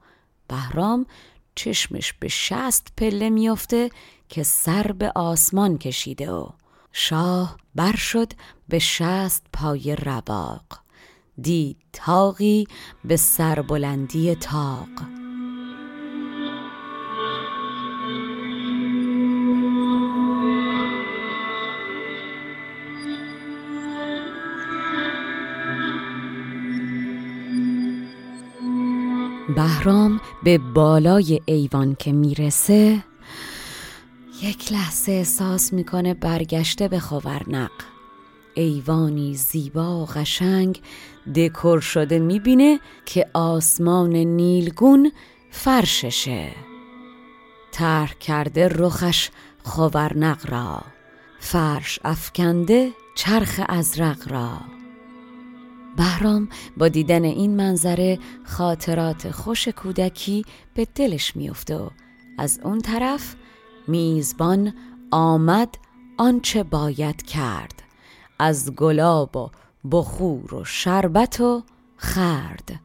بهرام 0.48 1.06
چشمش 1.54 2.12
به 2.12 2.28
شست 2.28 2.92
پله 2.96 3.30
میافته 3.30 3.90
که 4.28 4.42
سر 4.42 4.92
به 4.92 5.12
آسمان 5.14 5.78
کشیده 5.78 6.30
و 6.32 6.48
شاه 6.92 7.56
بر 7.74 7.96
شد 7.96 8.32
به 8.68 8.78
شست 8.78 9.46
پای 9.52 9.96
رباق 9.96 10.62
دید 11.42 11.76
تاقی 11.92 12.66
به 13.04 13.16
سربلندی 13.16 14.34
تاق 14.34 14.88
بهرام 29.88 30.20
به 30.42 30.58
بالای 30.58 31.40
ایوان 31.44 31.96
که 31.98 32.12
می‌رسه 32.12 33.04
یک 34.42 34.72
لحظه 34.72 35.12
احساس 35.12 35.72
می‌کنه 35.72 36.14
برگشته 36.14 36.88
به 36.88 36.98
خاورنق. 37.00 37.70
ایوانی 38.54 39.34
زیبا 39.34 40.02
و 40.02 40.06
قشنگ 40.06 40.80
دکور 41.36 41.80
شده 41.80 42.18
می‌بینه 42.18 42.80
که 43.06 43.30
آسمان 43.34 44.16
نیلگون 44.16 45.12
فرششه. 45.50 46.50
ترک 47.72 48.18
کرده 48.18 48.68
رخش 48.68 49.30
خاورنق 49.64 50.50
را. 50.50 50.82
فرش 51.40 51.98
افکنده 52.04 52.90
چرخ 53.16 53.60
ازرق 53.68 54.32
را. 54.32 54.77
بهرام 55.98 56.48
با 56.76 56.88
دیدن 56.88 57.24
این 57.24 57.56
منظره 57.56 58.18
خاطرات 58.44 59.30
خوش 59.30 59.68
کودکی 59.68 60.44
به 60.74 60.86
دلش 60.94 61.36
میفته 61.36 61.76
و 61.76 61.88
از 62.38 62.60
اون 62.62 62.80
طرف 62.80 63.34
میزبان 63.88 64.74
آمد 65.10 65.74
آنچه 66.18 66.62
باید 66.62 67.22
کرد 67.22 67.82
از 68.38 68.72
گلاب 68.72 69.36
و 69.36 69.50
بخور 69.90 70.54
و 70.54 70.64
شربت 70.64 71.40
و 71.40 71.62
خرد. 71.96 72.80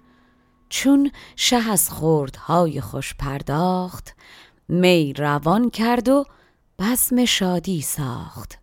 چون 0.69 1.11
شه 1.35 1.69
از 1.71 1.89
خوردهای 1.89 2.81
خوش 2.81 3.13
پرداخت 3.13 4.15
می 4.67 5.13
روان 5.13 5.69
کرد 5.69 6.09
و 6.09 6.25
بزم 6.79 7.25
شادی 7.25 7.81
ساخت. 7.81 8.62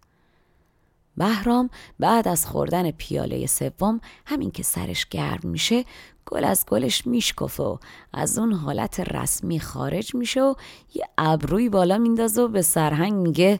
بهرام 1.16 1.70
بعد 1.98 2.28
از 2.28 2.46
خوردن 2.46 2.90
پیاله 2.90 3.46
سوم 3.46 4.00
همین 4.26 4.50
که 4.50 4.62
سرش 4.62 5.06
گرم 5.06 5.40
میشه 5.44 5.84
گل 6.26 6.44
از 6.44 6.64
گلش 6.66 7.06
میشکفه 7.06 7.62
و 7.62 7.76
از 8.12 8.38
اون 8.38 8.52
حالت 8.52 9.00
رسمی 9.00 9.60
خارج 9.60 10.14
میشه 10.14 10.42
و 10.42 10.54
یه 10.94 11.04
ابروی 11.18 11.68
بالا 11.68 11.98
میندازه 11.98 12.42
و 12.42 12.48
به 12.48 12.62
سرهنگ 12.62 13.12
میگه 13.12 13.58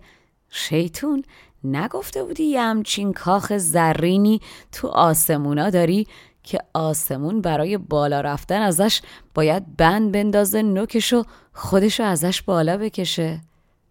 شیطون 0.51 1.25
نگفته 1.65 2.25
بودی 2.25 2.45
یه 2.45 2.61
همچین 2.61 3.13
کاخ 3.13 3.57
زرینی 3.57 4.41
تو 4.73 4.89
آسمونا 4.89 5.71
داری 5.71 6.07
که 6.43 6.59
آسمون 6.75 7.41
برای 7.41 7.79
بالا 7.79 8.21
رفتن 8.21 8.63
ازش 8.63 9.03
باید 9.35 9.77
بند 9.77 10.13
بندازه 10.13 10.63
نوکش 10.63 11.13
و 11.13 11.25
خودشو 11.53 12.03
ازش 12.03 12.43
بالا 12.43 12.77
بکشه؟ 12.77 13.41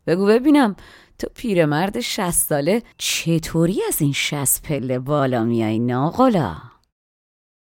بگو 0.07 0.25
ببینم 0.25 0.75
تو 1.19 1.27
پیرمرد 1.35 1.99
شست 1.99 2.49
ساله 2.49 2.83
چطوری 2.97 3.81
از 3.87 4.01
این 4.01 4.13
شست 4.13 4.61
پله 4.61 4.99
بالا 4.99 5.43
میای 5.43 5.79
ناقلا؟ 5.79 6.55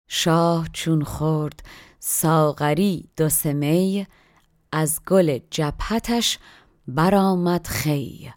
شاه 0.07 0.67
چون 0.73 1.03
خورد 1.03 1.63
ساغری 1.99 3.09
دو 3.17 3.29
سمی 3.29 4.07
از 4.71 4.99
گل 5.07 5.39
جبهتش 5.51 6.39
برآمد 6.87 7.67
خی 7.67 8.31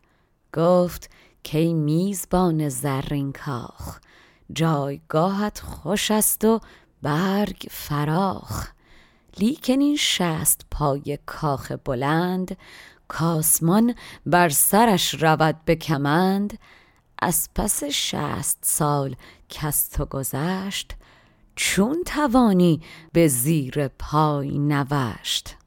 گفت 0.54 1.10
کی 1.42 1.74
میزبان 1.74 2.68
زرین 2.68 3.32
کاخ 3.32 3.98
جایگاهت 4.52 5.60
خوش 5.60 6.10
است 6.10 6.44
و 6.44 6.60
برگ 7.02 7.66
فراخ 7.70 8.68
لیکن 9.38 9.80
این 9.80 9.96
شست 9.96 10.66
پای 10.70 11.18
کاخ 11.26 11.72
بلند 11.84 12.56
کاسمان 13.08 13.94
بر 14.26 14.48
سرش 14.48 15.22
رود 15.22 15.56
به 15.64 15.76
کمند 15.76 16.58
از 17.18 17.48
پس 17.54 17.84
شست 17.84 18.58
سال 18.62 19.16
کس 19.48 19.88
تو 19.88 20.04
گذشت 20.04 20.94
چون 21.56 22.04
توانی 22.06 22.82
به 23.12 23.28
زیر 23.28 23.88
پای 23.88 24.58
نوشت. 24.58 25.57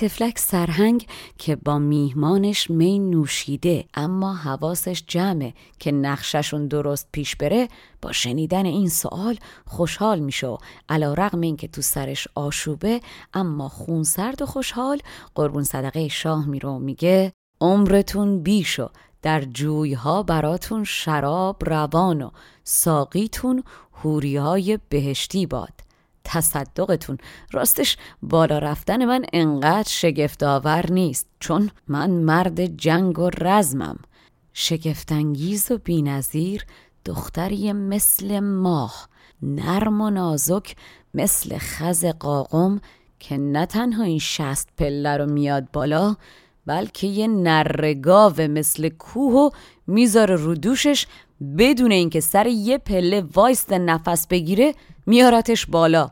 تفلک 0.00 0.38
سرهنگ 0.38 1.06
که 1.38 1.56
با 1.56 1.78
میهمانش 1.78 2.70
می 2.70 2.98
نوشیده 2.98 3.84
اما 3.94 4.34
حواسش 4.34 5.04
جمعه 5.06 5.54
که 5.78 5.92
نقششون 5.92 6.66
درست 6.66 7.08
پیش 7.12 7.36
بره 7.36 7.68
با 8.02 8.12
شنیدن 8.12 8.66
این 8.66 8.88
سوال 8.88 9.38
خوشحال 9.66 10.18
میشه. 10.18 10.46
و 10.46 10.56
علا 10.88 11.14
رقم 11.14 11.40
این 11.40 11.56
که 11.56 11.68
تو 11.68 11.82
سرش 11.82 12.28
آشوبه 12.34 13.00
اما 13.34 13.68
خونسرد 13.68 14.42
و 14.42 14.46
خوشحال 14.46 14.98
قربون 15.34 15.62
صدقه 15.62 16.08
شاه 16.08 16.46
میره 16.46 16.68
و 16.68 16.78
میگه 16.78 17.32
عمرتون 17.60 18.42
بیشو 18.42 18.90
در 19.22 19.40
جویها 19.40 20.22
براتون 20.22 20.84
شراب 20.84 21.56
روان 21.66 22.22
و 22.22 22.30
ساقیتون 22.64 23.62
های 24.04 24.78
بهشتی 24.88 25.46
باد. 25.46 25.87
تصدقتون. 26.28 27.18
راستش 27.52 27.96
بالا 28.22 28.58
رفتن 28.58 29.04
من 29.04 29.24
انقدر 29.32 29.88
شگفتآور 29.88 30.92
نیست 30.92 31.26
چون 31.40 31.70
من 31.88 32.10
مرد 32.10 32.66
جنگ 32.66 33.18
و 33.18 33.30
رزمم. 33.30 33.98
شگفتانگیز 34.52 35.70
و 35.70 35.78
بینظیر 35.78 36.64
دختری 37.04 37.72
مثل 37.72 38.40
ماه. 38.40 39.08
نرم 39.42 40.00
و 40.00 40.10
نازک 40.10 40.76
مثل 41.14 41.58
خز 41.58 42.04
قاقم 42.04 42.80
که 43.18 43.36
نه 43.36 43.66
تنها 43.66 44.02
این 44.02 44.18
شست 44.18 44.68
پله 44.78 45.16
رو 45.16 45.26
میاد 45.26 45.70
بالا 45.72 46.16
بلکه 46.66 47.06
یه 47.06 47.26
نرگاو 47.26 48.40
مثل 48.40 48.88
کوه 48.88 49.34
و 49.34 49.50
می‌ذاره 49.86 50.36
رو 50.36 50.54
دوشش 50.54 51.06
بدون 51.58 51.92
اینکه 51.92 52.20
سر 52.20 52.46
یه 52.46 52.78
پله 52.78 53.24
وایست 53.34 53.72
نفس 53.72 54.26
بگیره 54.26 54.74
میارتش 55.06 55.66
بالا. 55.66 56.10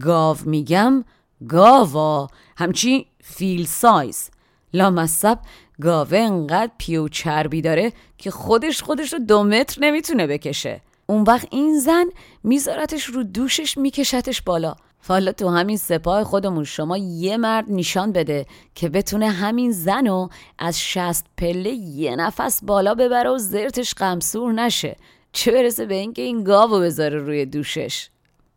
گاو 0.00 0.36
میگم 0.44 1.04
گاوا. 1.48 2.28
همچی 2.56 3.06
فیل 3.22 3.66
سایز. 3.66 4.30
لامصب 4.74 5.38
گاوه 5.80 6.18
انقدر 6.18 6.72
پیو 6.78 7.08
چربی 7.08 7.62
داره 7.62 7.92
که 8.18 8.30
خودش 8.30 8.82
خودش 8.82 9.12
رو 9.12 9.18
دو 9.18 9.42
متر 9.42 9.80
نمی‌تونه 9.80 10.26
بکشه. 10.26 10.80
اون 11.06 11.22
وقت 11.22 11.48
این 11.50 11.78
زن 11.78 12.04
میذارتش 12.44 13.04
رو 13.04 13.22
دوشش 13.22 13.78
میکشتش 13.78 14.42
بالا. 14.42 14.74
حالا 15.08 15.32
تو 15.32 15.48
همین 15.48 15.76
سپاه 15.76 16.24
خودمون 16.24 16.64
شما 16.64 16.96
یه 16.96 17.36
مرد 17.36 17.64
نشان 17.68 18.12
بده 18.12 18.46
که 18.74 18.88
بتونه 18.88 19.30
همین 19.30 19.72
زن 19.72 20.06
رو 20.06 20.28
از 20.58 20.80
شست 20.80 21.26
پله 21.36 21.70
یه 21.70 22.16
نفس 22.16 22.64
بالا 22.64 22.94
ببره 22.94 23.30
و 23.30 23.38
زرتش 23.38 23.94
قمصور 23.94 24.52
نشه. 24.52 24.96
چه 25.32 25.52
برسه 25.52 25.86
به 25.86 25.94
اینکه 25.94 26.22
این 26.22 26.44
گاو 26.44 26.70
بذاره 26.70 27.18
روی 27.18 27.46
دوشش. 27.46 28.08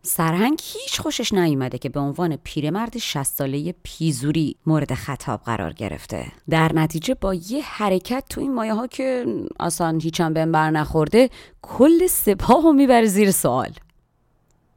سرهنگ 0.01 0.59
هیچ 0.63 1.01
خوشش 1.01 1.33
نیومده 1.33 1.77
که 1.77 1.89
به 1.89 1.99
عنوان 1.99 2.35
پیرمرد 2.35 2.97
60 2.97 3.23
ساله 3.23 3.75
پیزوری 3.83 4.55
مورد 4.65 4.93
خطاب 4.93 5.41
قرار 5.41 5.73
گرفته. 5.73 6.31
در 6.49 6.73
نتیجه 6.73 7.13
با 7.13 7.33
یه 7.33 7.63
حرکت 7.63 8.23
تو 8.29 8.41
این 8.41 8.53
مایه 8.53 8.73
ها 8.73 8.87
که 8.87 9.25
اصلا 9.59 9.99
هیچم 10.01 10.33
بهم 10.33 10.51
بر 10.51 10.71
نخورده 10.71 11.29
کل 11.61 12.07
سپاه 12.07 12.63
رو 12.63 12.73
می‌بره 12.73 13.05
زیر 13.05 13.31
سوال. 13.31 13.71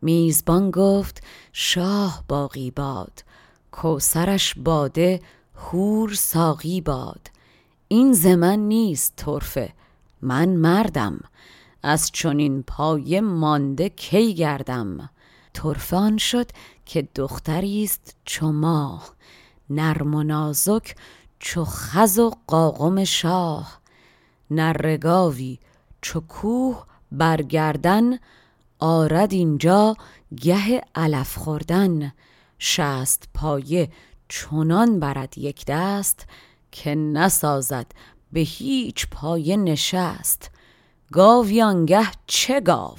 میزبان 0.03 0.71
گفت 0.71 1.23
شاه 1.53 2.25
باقی 2.29 2.71
باد 2.71 3.25
کوسرش 3.73 4.55
باده 4.55 5.21
هور 5.57 6.15
ساقی 6.15 6.81
باد. 6.81 7.31
این 7.89 8.13
زمن 8.13 8.59
نیست 8.59 9.17
طرفه 9.17 9.73
من 10.23 10.49
مردم. 10.49 11.21
از 11.83 12.11
چنین 12.13 12.63
پای 12.63 13.21
مانده 13.21 13.89
کی 13.89 14.35
گردم؟ 14.35 15.11
طرفان 15.53 16.19
شد 16.19 16.51
که 16.87 17.09
دختری 17.15 17.85
است 17.85 18.17
چو 18.25 18.53
ماه 18.53 19.15
نرم 19.71 20.15
و 20.15 20.23
نازک 20.23 20.97
چو 21.39 21.65
خز 21.65 22.19
و 22.19 22.33
قاقم 22.47 23.05
شاه. 23.05 23.81
نرگاوی 24.51 25.59
چو 26.01 26.21
کوه 26.21 26.85
برگردن 27.13 28.19
آرد 28.79 29.33
اینجا 29.33 29.97
گه 30.37 30.83
علف 30.95 31.39
خوردن. 31.39 32.13
شست 32.59 33.29
پایه 33.35 33.91
چنان 34.29 35.01
برد 35.01 35.39
یک 35.39 35.65
دست 35.67 36.27
که 36.73 36.95
نسازد 36.95 37.87
به 38.33 38.41
هیچ 38.41 39.07
پایه 39.11 39.57
نشست. 39.57 40.51
گاویانگه 41.13 42.07
چه 42.27 42.61
گاو؟ 42.61 42.97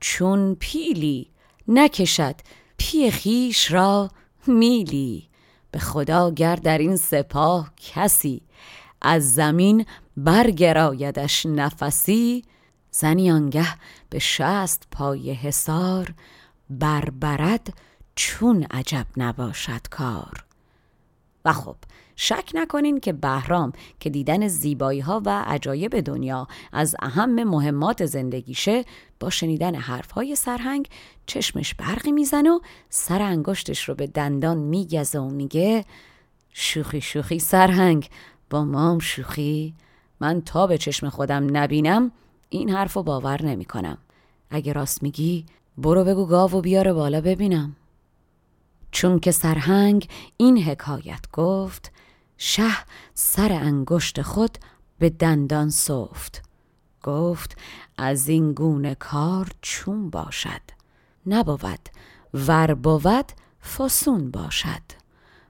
چون 0.00 0.54
پیلی 0.54 1.30
نکشد 1.68 2.34
پی 2.76 3.10
خیش 3.10 3.72
را 3.72 4.10
میلی. 4.46 5.28
به 5.70 5.78
خدا 5.78 6.30
گر 6.30 6.56
در 6.56 6.78
این 6.78 6.96
سپاه 6.96 7.72
کسی 7.76 8.42
از 9.02 9.34
زمین 9.34 9.86
برگرایدش 10.16 11.46
نفسی 11.46 12.44
زنی 12.90 13.30
آنگه 13.30 13.68
به 14.10 14.18
شست 14.18 14.82
پای 14.90 15.32
حسار 15.32 16.14
بربرد 16.70 17.72
چون 18.14 18.66
عجب 18.70 19.06
نباشد 19.16 19.88
کار. 19.90 20.44
و 21.44 21.52
خب 21.52 21.76
شک 22.20 22.50
نکنین 22.54 23.00
که 23.00 23.12
بهرام 23.12 23.72
که 24.00 24.10
دیدن 24.10 24.48
زیبایی 24.48 25.00
ها 25.00 25.22
و 25.24 25.44
عجایب 25.46 26.00
دنیا 26.00 26.48
از 26.72 26.96
اهم 27.02 27.44
مهمات 27.44 28.06
زندگیشه 28.06 28.84
با 29.20 29.30
شنیدن 29.30 29.74
حرف 29.74 30.10
های 30.10 30.36
سرهنگ 30.36 30.88
چشمش 31.26 31.74
برقی 31.74 32.12
می‌زنه 32.12 32.50
و 32.50 32.60
سر 32.88 33.22
انگشتش 33.22 33.88
رو 33.88 33.94
به 33.94 34.06
دندان 34.06 34.58
میگزه 34.58 35.18
و 35.18 35.28
میگه 35.28 35.84
شوخی 36.52 37.00
شوخی 37.00 37.38
سرهنگ 37.38 38.10
با 38.50 38.64
مام 38.64 38.98
شوخی 38.98 39.74
من 40.20 40.40
تا 40.40 40.66
به 40.66 40.78
چشم 40.78 41.08
خودم 41.08 41.56
نبینم 41.56 42.12
این 42.48 42.70
حرف 42.70 42.92
رو 42.92 43.02
باور 43.02 43.42
نمی 43.42 43.64
کنم. 43.64 43.98
اگه 44.50 44.72
راست 44.72 45.02
میگی 45.02 45.46
برو 45.78 46.04
بگو 46.04 46.26
گاو 46.26 46.52
و 46.52 46.60
بیاره 46.60 46.92
بالا 46.92 47.20
ببینم. 47.20 47.76
چون 48.90 49.18
که 49.18 49.30
سرهنگ 49.30 50.08
این 50.36 50.62
حکایت 50.62 51.20
گفت 51.32 51.92
شه 52.38 52.70
سر 53.14 53.52
انگشت 53.52 54.22
خود 54.22 54.58
به 54.98 55.10
دندان 55.10 55.70
صفت 55.70 56.42
گفت 57.02 57.56
از 57.96 58.28
این 58.28 58.52
گونه 58.52 58.94
کار 58.94 59.48
چون 59.60 60.10
باشد. 60.10 60.60
نبود 61.26 61.88
ور 62.34 62.74
بود 62.74 63.32
فسون 63.76 64.30
باشد. 64.30 64.82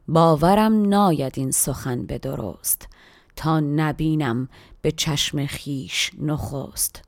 باورم 0.08 0.88
ناید 0.88 1.32
این 1.36 1.50
سخن 1.50 2.06
به 2.06 2.18
درست. 2.18 2.88
تا 3.36 3.60
نبینم 3.60 4.48
به 4.82 4.92
چشم 4.92 5.46
خیش 5.46 6.10
نخست. 6.18 7.02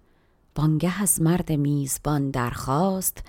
بانگه 0.54 1.02
از 1.02 1.22
مرد 1.22 1.52
میزبان 1.52 2.30
درخواست 2.30 3.22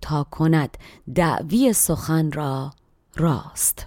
تا 0.00 0.24
کند 0.24 0.78
دعوی 1.14 1.72
سخن 1.72 2.32
را 2.32 2.70
راست. 3.16 3.86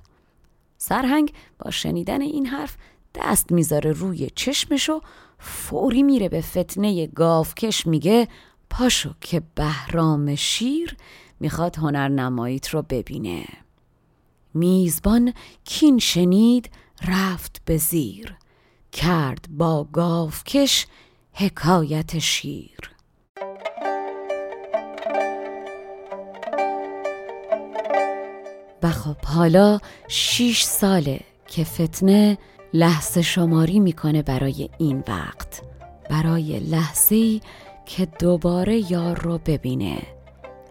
سرهنگ 0.84 1.34
با 1.60 1.72
شنیدن 1.72 2.22
این 2.22 2.46
حرف 2.46 2.78
دست 3.16 3.52
می‌ذاره 3.52 3.92
روی 3.92 4.30
چشمش 4.36 4.90
و 4.90 5.02
فوری 5.40 6.04
میره 6.04 6.30
به 6.30 6.42
فتنه 6.42 7.08
گاوکش 7.08 7.88
میگه 7.88 8.28
پاشو 8.70 9.14
که 9.22 9.42
بهرام 9.56 10.36
شیر 10.36 10.98
می‌خواد 11.40 11.76
هنرنماییت 11.76 12.70
رو 12.70 12.82
ببینه. 12.82 13.46
میزبان 14.54 15.34
کین 15.64 16.00
شنید 16.00 16.70
رفت 17.08 17.62
به 17.66 17.78
زیر 17.78 18.36
کرد 18.92 19.46
با 19.50 19.84
گاوکش 19.84 20.88
حکایت 21.34 22.20
شیر. 22.20 22.91
و 28.84 28.90
خب 28.90 29.26
حالا 29.26 29.80
شیش 30.08 30.64
ساله 30.64 31.20
که 31.48 31.64
فتنه 31.64 32.38
لحظه 32.74 33.22
شماری 33.22 33.80
می‌کنه 33.80 34.22
برای 34.22 34.70
این 34.78 35.04
وقت. 35.08 35.62
برای 36.10 36.60
لحظه 36.60 37.16
ای 37.16 37.42
که 37.86 38.08
دوباره 38.20 38.92
یار 38.92 39.20
رو 39.20 39.40
ببینه. 39.46 39.98